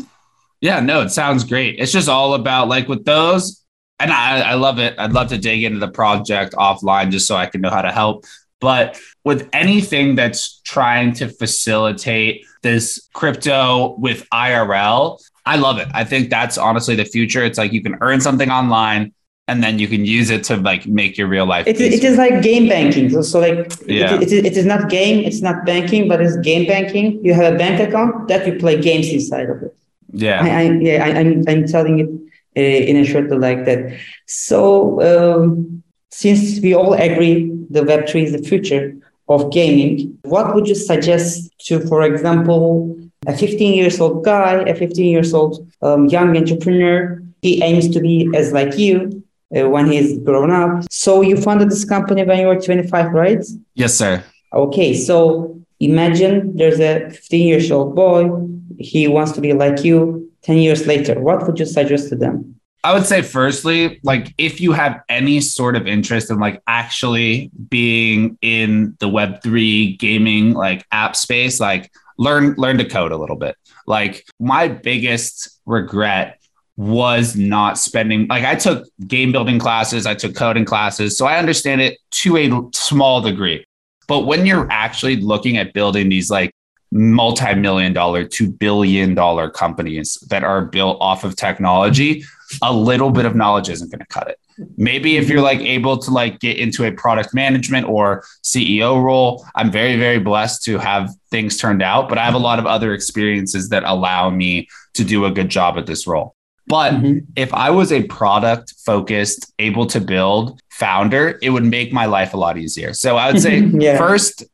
Yeah, 0.60 0.80
no, 0.80 1.02
it 1.02 1.10
sounds 1.10 1.44
great. 1.44 1.78
It's 1.78 1.92
just 1.92 2.08
all 2.08 2.34
about 2.34 2.68
like 2.68 2.88
with 2.88 3.04
those, 3.04 3.61
and 4.02 4.10
I, 4.10 4.40
I 4.40 4.54
love 4.54 4.80
it. 4.80 4.98
I'd 4.98 5.12
love 5.12 5.28
to 5.28 5.38
dig 5.38 5.62
into 5.62 5.78
the 5.78 5.88
project 5.88 6.54
offline 6.54 7.10
just 7.10 7.28
so 7.28 7.36
I 7.36 7.46
can 7.46 7.60
know 7.60 7.70
how 7.70 7.82
to 7.82 7.92
help. 7.92 8.24
But 8.60 8.98
with 9.24 9.48
anything 9.52 10.16
that's 10.16 10.60
trying 10.60 11.14
to 11.14 11.28
facilitate 11.28 12.44
this 12.62 13.08
crypto 13.12 13.96
with 13.98 14.28
IRL, 14.30 15.22
I 15.46 15.56
love 15.56 15.78
it. 15.78 15.88
I 15.94 16.04
think 16.04 16.30
that's 16.30 16.58
honestly 16.58 16.96
the 16.96 17.04
future. 17.04 17.44
It's 17.44 17.58
like 17.58 17.72
you 17.72 17.82
can 17.82 17.96
earn 18.00 18.20
something 18.20 18.50
online 18.50 19.12
and 19.46 19.62
then 19.62 19.78
you 19.78 19.86
can 19.86 20.04
use 20.04 20.30
it 20.30 20.44
to 20.44 20.56
like 20.56 20.86
make 20.86 21.16
your 21.16 21.28
real 21.28 21.46
life. 21.46 21.66
It, 21.68 21.80
it 21.80 22.02
is 22.02 22.18
like 22.18 22.42
game 22.42 22.68
banking. 22.68 23.08
So, 23.10 23.22
so 23.22 23.40
like 23.40 23.72
yeah. 23.86 24.14
it, 24.14 24.32
it, 24.32 24.46
it 24.46 24.56
is 24.56 24.66
not 24.66 24.88
game, 24.88 25.24
it's 25.24 25.42
not 25.42 25.64
banking, 25.64 26.08
but 26.08 26.20
it's 26.20 26.36
game 26.38 26.66
banking. 26.66 27.24
You 27.24 27.34
have 27.34 27.54
a 27.54 27.56
bank 27.56 27.80
account 27.80 28.28
that 28.28 28.46
you 28.46 28.58
play 28.58 28.80
games 28.80 29.08
inside 29.12 29.48
of 29.50 29.62
it. 29.62 29.76
Yeah. 30.12 30.42
I, 30.42 30.48
I 30.48 30.62
yeah, 30.70 31.04
I, 31.04 31.08
I'm, 31.20 31.44
I'm 31.48 31.66
telling 31.66 31.98
it 32.00 32.31
uh, 32.56 32.60
in 32.60 32.96
a 32.96 33.04
short 33.04 33.30
like 33.30 33.64
that. 33.64 33.98
So 34.26 35.00
um, 35.10 35.82
since 36.10 36.60
we 36.60 36.74
all 36.74 36.92
agree 36.92 37.50
the 37.70 37.80
Web3 37.80 38.24
is 38.24 38.32
the 38.32 38.42
future 38.42 38.94
of 39.28 39.50
gaming, 39.52 40.18
what 40.24 40.54
would 40.54 40.68
you 40.68 40.74
suggest 40.74 41.50
to, 41.66 41.80
for 41.86 42.02
example, 42.02 42.98
a 43.26 43.36
15 43.36 43.74
years 43.74 44.00
old 44.00 44.24
guy, 44.24 44.62
a 44.62 44.74
15 44.74 45.10
years 45.10 45.32
old 45.32 45.66
um, 45.80 46.06
young 46.06 46.36
entrepreneur? 46.36 47.22
He 47.40 47.62
aims 47.62 47.88
to 47.90 48.00
be 48.00 48.30
as 48.34 48.52
like 48.52 48.78
you 48.78 49.24
uh, 49.56 49.68
when 49.68 49.90
he's 49.90 50.18
grown 50.18 50.50
up. 50.50 50.84
So 50.90 51.22
you 51.22 51.36
founded 51.36 51.70
this 51.70 51.84
company 51.84 52.24
when 52.24 52.40
you 52.40 52.46
were 52.46 52.60
25, 52.60 53.12
right? 53.12 53.44
Yes, 53.74 53.94
sir. 53.94 54.22
Okay, 54.52 54.94
so 54.94 55.60
imagine 55.80 56.56
there's 56.56 56.80
a 56.80 57.10
15 57.10 57.48
years 57.48 57.70
old 57.70 57.94
boy. 57.94 58.30
He 58.78 59.08
wants 59.08 59.32
to 59.32 59.40
be 59.40 59.52
like 59.52 59.84
you 59.84 60.31
10 60.42 60.58
years 60.58 60.86
later. 60.86 61.20
What 61.20 61.46
would 61.46 61.58
you 61.58 61.66
suggest 61.66 62.08
to 62.10 62.16
them? 62.16 62.60
I 62.84 62.92
would 62.94 63.06
say, 63.06 63.22
firstly, 63.22 64.00
like 64.02 64.34
if 64.38 64.60
you 64.60 64.72
have 64.72 65.02
any 65.08 65.40
sort 65.40 65.76
of 65.76 65.86
interest 65.86 66.30
in 66.30 66.40
like 66.40 66.60
actually 66.66 67.50
being 67.68 68.36
in 68.42 68.96
the 68.98 69.08
Web3 69.08 69.98
gaming 69.98 70.52
like 70.52 70.84
app 70.90 71.14
space, 71.14 71.60
like 71.60 71.92
learn 72.18 72.54
learn 72.58 72.78
to 72.78 72.84
code 72.84 73.12
a 73.12 73.16
little 73.16 73.36
bit. 73.36 73.56
Like 73.86 74.24
my 74.40 74.66
biggest 74.66 75.60
regret 75.64 76.40
was 76.76 77.36
not 77.36 77.78
spending 77.78 78.26
like 78.26 78.44
I 78.44 78.56
took 78.56 78.88
game 79.06 79.30
building 79.30 79.60
classes, 79.60 80.04
I 80.04 80.14
took 80.14 80.34
coding 80.34 80.64
classes, 80.64 81.16
so 81.16 81.26
I 81.26 81.38
understand 81.38 81.82
it 81.82 81.98
to 82.22 82.36
a 82.36 82.68
small 82.74 83.20
degree. 83.20 83.64
But 84.08 84.20
when 84.20 84.44
you're 84.44 84.66
actually 84.70 85.16
looking 85.16 85.56
at 85.56 85.72
building 85.72 86.08
these 86.08 86.30
like 86.30 86.52
multi-million 86.92 87.92
dollar 87.92 88.24
to 88.24 88.50
billion 88.50 89.14
dollar 89.14 89.50
companies 89.50 90.14
that 90.28 90.44
are 90.44 90.62
built 90.64 90.98
off 91.00 91.24
of 91.24 91.34
technology 91.34 92.22
a 92.60 92.72
little 92.72 93.10
bit 93.10 93.24
of 93.24 93.34
knowledge 93.34 93.70
isn't 93.70 93.90
going 93.90 93.98
to 93.98 94.06
cut 94.06 94.28
it 94.28 94.38
maybe 94.76 95.16
if 95.16 95.26
you're 95.28 95.40
like 95.40 95.60
able 95.60 95.96
to 95.96 96.10
like 96.10 96.38
get 96.38 96.58
into 96.58 96.84
a 96.84 96.92
product 96.92 97.32
management 97.32 97.88
or 97.88 98.22
ceo 98.44 99.02
role 99.02 99.44
i'm 99.54 99.70
very 99.70 99.96
very 99.96 100.18
blessed 100.18 100.62
to 100.62 100.76
have 100.76 101.10
things 101.30 101.56
turned 101.56 101.82
out 101.82 102.10
but 102.10 102.18
i 102.18 102.24
have 102.24 102.34
a 102.34 102.38
lot 102.38 102.58
of 102.58 102.66
other 102.66 102.92
experiences 102.92 103.70
that 103.70 103.82
allow 103.84 104.28
me 104.28 104.68
to 104.92 105.02
do 105.02 105.24
a 105.24 105.30
good 105.30 105.48
job 105.48 105.78
at 105.78 105.86
this 105.86 106.06
role 106.06 106.36
but 106.66 106.94
mm-hmm. 106.94 107.18
if 107.36 107.52
I 107.52 107.70
was 107.70 107.92
a 107.92 108.04
product 108.04 108.74
focused, 108.86 109.52
able 109.58 109.86
to 109.86 110.00
build 110.00 110.60
founder, 110.70 111.38
it 111.42 111.50
would 111.50 111.64
make 111.64 111.92
my 111.92 112.06
life 112.06 112.34
a 112.34 112.36
lot 112.36 112.56
easier. 112.56 112.94
So 112.94 113.16
I 113.16 113.32
would 113.32 113.42
say 113.42 113.58
yeah. 113.74 113.98
first 113.98 114.44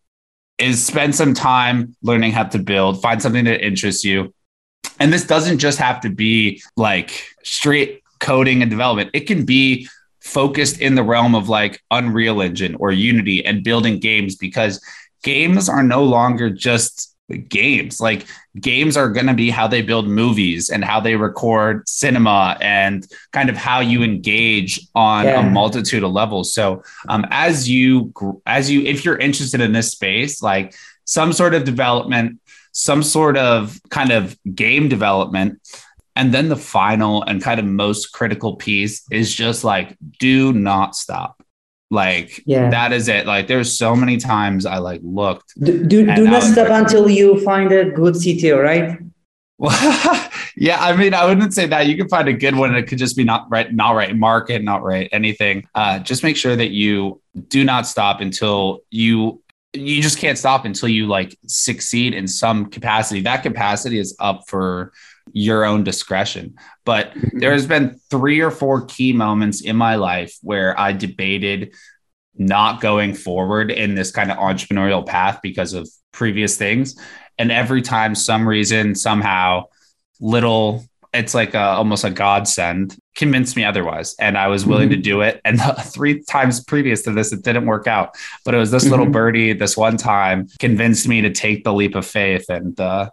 is 0.58 0.84
spend 0.84 1.14
some 1.14 1.34
time 1.34 1.96
learning 2.02 2.32
how 2.32 2.44
to 2.44 2.58
build, 2.58 3.00
find 3.00 3.22
something 3.22 3.44
that 3.44 3.64
interests 3.64 4.04
you. 4.04 4.34
And 4.98 5.12
this 5.12 5.26
doesn't 5.26 5.58
just 5.58 5.78
have 5.78 6.00
to 6.00 6.10
be 6.10 6.62
like 6.76 7.24
straight 7.44 8.02
coding 8.18 8.62
and 8.62 8.70
development. 8.70 9.10
It 9.14 9.20
can 9.20 9.44
be 9.44 9.88
focused 10.20 10.80
in 10.80 10.94
the 10.94 11.02
realm 11.02 11.34
of 11.34 11.48
like 11.48 11.80
Unreal 11.90 12.42
Engine 12.42 12.74
or 12.76 12.90
Unity 12.90 13.44
and 13.44 13.64
building 13.64 13.98
games 13.98 14.36
because 14.36 14.82
games 15.22 15.68
are 15.68 15.82
no 15.82 16.02
longer 16.04 16.50
just 16.50 17.14
games. 17.36 18.00
Like 18.00 18.26
games 18.58 18.96
are 18.96 19.08
going 19.08 19.26
to 19.26 19.34
be 19.34 19.50
how 19.50 19.66
they 19.66 19.82
build 19.82 20.08
movies 20.08 20.70
and 20.70 20.84
how 20.84 21.00
they 21.00 21.16
record 21.16 21.88
cinema 21.88 22.56
and 22.60 23.06
kind 23.32 23.50
of 23.50 23.56
how 23.56 23.80
you 23.80 24.02
engage 24.02 24.80
on 24.94 25.24
yeah. 25.24 25.40
a 25.40 25.50
multitude 25.50 26.02
of 26.02 26.12
levels. 26.12 26.52
So 26.52 26.82
um, 27.08 27.26
as 27.30 27.68
you 27.68 28.12
as 28.46 28.70
you 28.70 28.82
if 28.82 29.04
you're 29.04 29.18
interested 29.18 29.60
in 29.60 29.72
this 29.72 29.90
space, 29.90 30.42
like 30.42 30.74
some 31.04 31.32
sort 31.32 31.54
of 31.54 31.64
development, 31.64 32.40
some 32.72 33.02
sort 33.02 33.36
of 33.36 33.78
kind 33.90 34.10
of 34.10 34.36
game 34.54 34.88
development. 34.88 35.60
And 36.16 36.34
then 36.34 36.48
the 36.48 36.56
final 36.56 37.22
and 37.22 37.40
kind 37.40 37.60
of 37.60 37.66
most 37.66 38.08
critical 38.12 38.56
piece 38.56 39.04
is 39.08 39.32
just 39.32 39.62
like, 39.62 39.96
do 40.18 40.52
not 40.52 40.96
stop 40.96 41.37
like 41.90 42.42
yeah. 42.44 42.70
that 42.70 42.92
is 42.92 43.08
it. 43.08 43.26
Like 43.26 43.46
there's 43.46 43.76
so 43.76 43.96
many 43.96 44.16
times 44.18 44.66
I 44.66 44.78
like 44.78 45.00
looked. 45.02 45.54
Do 45.60 45.84
do, 45.84 46.04
do 46.14 46.24
not 46.24 46.42
stop 46.42 46.68
like, 46.68 46.82
until 46.82 47.08
you 47.08 47.40
find 47.40 47.72
a 47.72 47.90
good 47.90 48.14
CTO, 48.14 48.62
right? 48.62 48.98
Well, 49.58 50.30
yeah, 50.56 50.78
I 50.80 50.94
mean, 50.96 51.14
I 51.14 51.24
wouldn't 51.24 51.54
say 51.54 51.66
that. 51.66 51.86
You 51.86 51.96
can 51.96 52.08
find 52.08 52.28
a 52.28 52.32
good 52.32 52.54
one. 52.54 52.74
It 52.74 52.84
could 52.84 52.98
just 52.98 53.16
be 53.16 53.24
not 53.24 53.46
right, 53.50 53.72
not 53.72 53.92
right 53.92 54.14
market, 54.14 54.62
not 54.62 54.82
right 54.82 55.08
anything. 55.12 55.66
Uh, 55.74 55.98
just 55.98 56.22
make 56.22 56.36
sure 56.36 56.54
that 56.54 56.70
you 56.70 57.20
do 57.48 57.64
not 57.64 57.86
stop 57.86 58.20
until 58.20 58.80
you 58.90 59.42
you 59.74 60.00
just 60.00 60.18
can't 60.18 60.38
stop 60.38 60.64
until 60.64 60.88
you 60.88 61.06
like 61.06 61.36
succeed 61.46 62.14
in 62.14 62.26
some 62.26 62.66
capacity. 62.66 63.20
That 63.20 63.42
capacity 63.42 63.98
is 63.98 64.16
up 64.18 64.48
for 64.48 64.92
your 65.32 65.64
own 65.64 65.84
discretion. 65.84 66.56
But 66.84 67.12
mm-hmm. 67.12 67.38
there 67.38 67.52
has 67.52 67.66
been 67.66 68.00
three 68.10 68.40
or 68.40 68.50
four 68.50 68.84
key 68.86 69.12
moments 69.12 69.60
in 69.60 69.76
my 69.76 69.96
life 69.96 70.36
where 70.42 70.78
I 70.78 70.92
debated 70.92 71.74
not 72.36 72.80
going 72.80 73.14
forward 73.14 73.70
in 73.70 73.94
this 73.94 74.10
kind 74.10 74.30
of 74.30 74.38
entrepreneurial 74.38 75.04
path 75.04 75.40
because 75.42 75.72
of 75.72 75.88
previous 76.12 76.56
things. 76.56 76.96
And 77.36 77.50
every 77.50 77.82
time, 77.82 78.14
some 78.14 78.48
reason, 78.48 78.94
somehow, 78.94 79.64
little, 80.20 80.84
it's 81.12 81.34
like 81.34 81.54
a, 81.54 81.60
almost 81.60 82.04
a 82.04 82.10
godsend 82.10 82.96
convinced 83.14 83.56
me 83.56 83.64
otherwise 83.64 84.14
and 84.20 84.36
i 84.36 84.46
was 84.46 84.64
willing 84.66 84.88
mm-hmm. 84.88 84.96
to 84.96 85.02
do 85.02 85.20
it 85.22 85.40
and 85.44 85.58
the 85.58 85.72
three 85.84 86.22
times 86.24 86.62
previous 86.64 87.02
to 87.02 87.12
this 87.12 87.32
it 87.32 87.42
didn't 87.42 87.66
work 87.66 87.86
out 87.86 88.14
but 88.44 88.54
it 88.54 88.58
was 88.58 88.70
this 88.70 88.84
mm-hmm. 88.84 88.90
little 88.90 89.06
birdie 89.06 89.52
this 89.52 89.76
one 89.76 89.96
time 89.96 90.46
convinced 90.58 91.08
me 91.08 91.20
to 91.20 91.30
take 91.30 91.64
the 91.64 91.72
leap 91.72 91.94
of 91.94 92.06
faith 92.06 92.44
and 92.48 92.78
uh, 92.78 93.08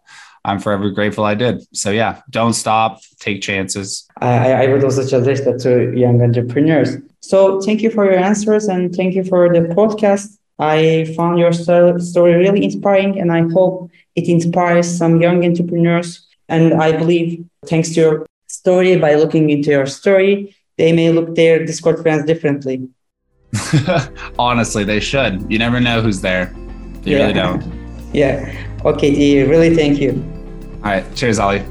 i'm 0.45 0.59
forever 0.59 0.89
grateful 0.89 1.25
i 1.25 1.35
did. 1.35 1.55
So 1.75 1.91
yeah 1.91 2.21
don't 2.29 2.53
stop. 2.53 3.01
Take 3.19 3.41
chances. 3.41 4.07
I, 4.21 4.53
I 4.63 4.67
would 4.67 4.83
also 4.83 5.03
suggest 5.03 5.45
that 5.45 5.59
to 5.61 5.97
young 5.97 6.21
entrepreneurs. 6.21 6.97
So 7.21 7.59
thank 7.61 7.81
you 7.81 7.89
for 7.89 8.05
your 8.05 8.19
answers 8.19 8.67
and 8.67 8.93
thank 8.95 9.15
you 9.15 9.23
for 9.23 9.51
the 9.51 9.61
podcast. 9.61 10.37
I 10.59 11.13
found 11.17 11.39
your 11.39 11.51
story 11.51 12.33
really 12.35 12.63
inspiring 12.63 13.19
and 13.19 13.31
i 13.31 13.41
hope 13.51 13.91
it 14.15 14.29
inspires 14.29 14.87
some 14.97 15.19
young 15.21 15.43
entrepreneurs. 15.43 16.25
And 16.47 16.73
i 16.75 16.95
believe 16.95 17.43
thanks 17.65 17.89
to 17.93 17.99
your 18.01 18.25
story 18.47 18.95
by 18.97 19.15
looking 19.15 19.49
into 19.49 19.71
your 19.71 19.87
story 19.87 20.55
they 20.77 20.91
may 20.91 21.09
look 21.09 21.35
their 21.35 21.65
discord 21.65 22.01
friends 22.01 22.25
differently. 22.25 22.87
Honestly 24.39 24.83
they 24.83 24.99
should. 24.99 25.33
You 25.51 25.57
never 25.57 25.79
know 25.79 26.01
who's 26.01 26.21
there. 26.21 26.53
You 27.03 27.13
yeah. 27.13 27.17
really 27.21 27.33
don't. 27.33 27.63
Yeah. 28.13 28.37
Okay 28.85 29.43
really 29.43 29.75
thank 29.75 29.99
you 29.99 30.34
all 30.85 30.91
right 30.91 31.15
cheers 31.15 31.39
ali. 31.39 31.63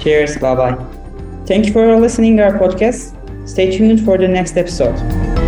Cheers 0.00 0.38
bye 0.38 0.54
bye 0.54 0.76
thank 1.46 1.66
you 1.66 1.72
for 1.72 1.96
listening 1.96 2.36
to 2.38 2.42
our 2.44 2.58
podcast. 2.58 3.12
Stay 3.48 3.76
tuned 3.76 4.04
for 4.04 4.18
the 4.18 4.26
next 4.26 4.56
episode 4.56 5.45